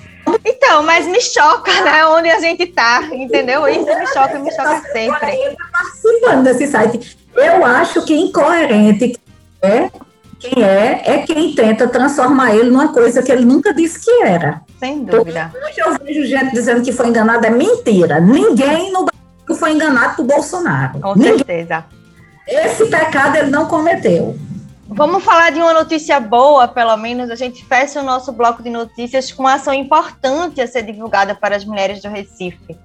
[0.45, 2.07] Então, mas me choca, né?
[2.07, 3.67] Onde a gente está, entendeu?
[3.69, 5.57] Isso me choca, me choca sempre.
[5.73, 7.17] Participando desse site.
[7.35, 9.19] Eu acho que incoerente
[9.63, 9.91] é
[10.39, 14.61] quem é, é quem tenta transformar ele numa coisa que ele nunca disse que era.
[14.79, 15.51] Sem dúvida.
[15.53, 18.21] Porque hoje eu vejo gente dizendo que foi enganada, é mentira.
[18.21, 19.07] Ninguém no
[19.55, 21.01] foi enganado por Bolsonaro.
[21.01, 21.85] Com certeza.
[22.47, 24.37] Esse pecado ele não cometeu.
[24.89, 27.31] Vamos falar de uma notícia boa, pelo menos.
[27.31, 31.35] A gente fecha o nosso bloco de notícias com uma ação importante a ser divulgada
[31.35, 32.77] para as mulheres do Recife.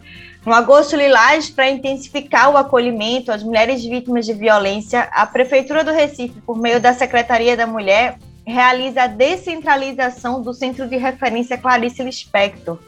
[0.43, 5.91] No Agosto Lilás, para intensificar o acolhimento às mulheres vítimas de violência, a Prefeitura do
[5.91, 12.01] Recife, por meio da Secretaria da Mulher, realiza a descentralização do Centro de Referência Clarice
[12.03, 12.79] Lispector,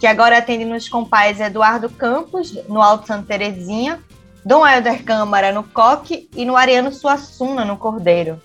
[0.00, 4.00] que agora atende nos compais Eduardo Campos, no Alto Santa Terezinha,
[4.42, 8.40] Dom Helder Câmara, no Coque, e no Ariano Suassuna, no Cordeiro.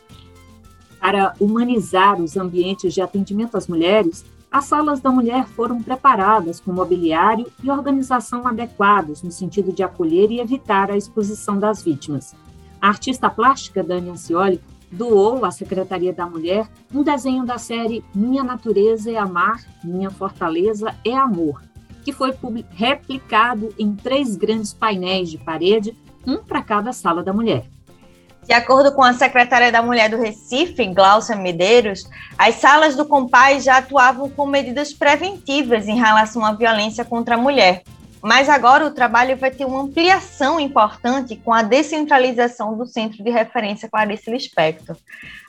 [0.99, 6.71] Para humanizar os ambientes de atendimento às mulheres, as salas da mulher foram preparadas com
[6.71, 12.35] mobiliário e organização adequados no sentido de acolher e evitar a exposição das vítimas.
[12.81, 18.43] A artista plástica Dani Ancioli doou à Secretaria da Mulher um desenho da série Minha
[18.43, 21.61] Natureza é Amar, Minha Fortaleza é Amor,
[22.03, 22.33] que foi
[22.69, 25.93] replicado em três grandes painéis de parede,
[26.25, 27.69] um para cada sala da mulher.
[28.47, 33.65] De acordo com a secretária da Mulher do Recife, Glaucia Medeiros, as salas do Compaz
[33.65, 37.83] já atuavam com medidas preventivas em relação à violência contra a mulher.
[38.21, 43.29] Mas agora o trabalho vai ter uma ampliação importante com a descentralização do Centro de
[43.29, 44.95] Referência Clarice Lispector.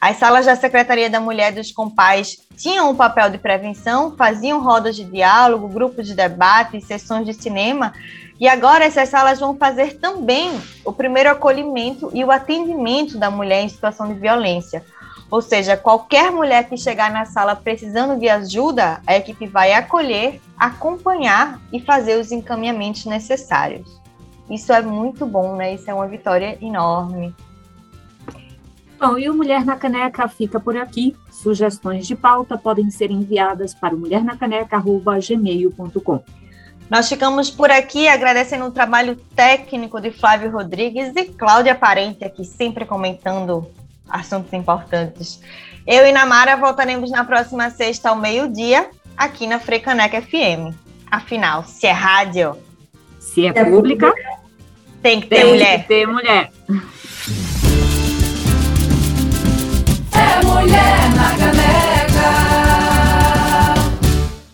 [0.01, 4.63] As salas da Secretaria da Mulher dos Compais tinham o um papel de prevenção, faziam
[4.63, 7.93] rodas de diálogo, grupos de debate, sessões de cinema,
[8.41, 10.51] e agora essas salas vão fazer também
[10.85, 14.85] o primeiro acolhimento e o atendimento da mulher em situação de violência.
[15.31, 20.41] Ou seja, qualquer mulher que chegar na sala precisando de ajuda, a equipe vai acolher,
[20.59, 24.01] acompanhar e fazer os encaminhamentos necessários.
[24.49, 25.75] Isso é muito bom, né?
[25.75, 27.35] Isso é uma vitória enorme.
[28.99, 31.15] Bom, e o Mulher na Caneca fica por aqui.
[31.31, 36.23] Sugestões de pauta podem ser enviadas para mulhernacaneca.gmail.com.
[36.91, 42.43] Nós ficamos por aqui agradecendo o trabalho técnico de Flávio Rodrigues e Cláudia Parente, aqui
[42.45, 43.71] sempre comentando
[44.09, 45.41] assuntos importantes.
[45.87, 50.75] Eu e Namara voltaremos na próxima sexta ao meio-dia, aqui na Frecaneca FM.
[51.11, 52.51] Afinal, se é rádio.
[52.51, 54.39] É se é, pública, pública,
[55.03, 55.69] tem que ter tem mulher.
[55.69, 56.51] Tem que ter mulher.
[60.13, 61.98] É mulher na galera.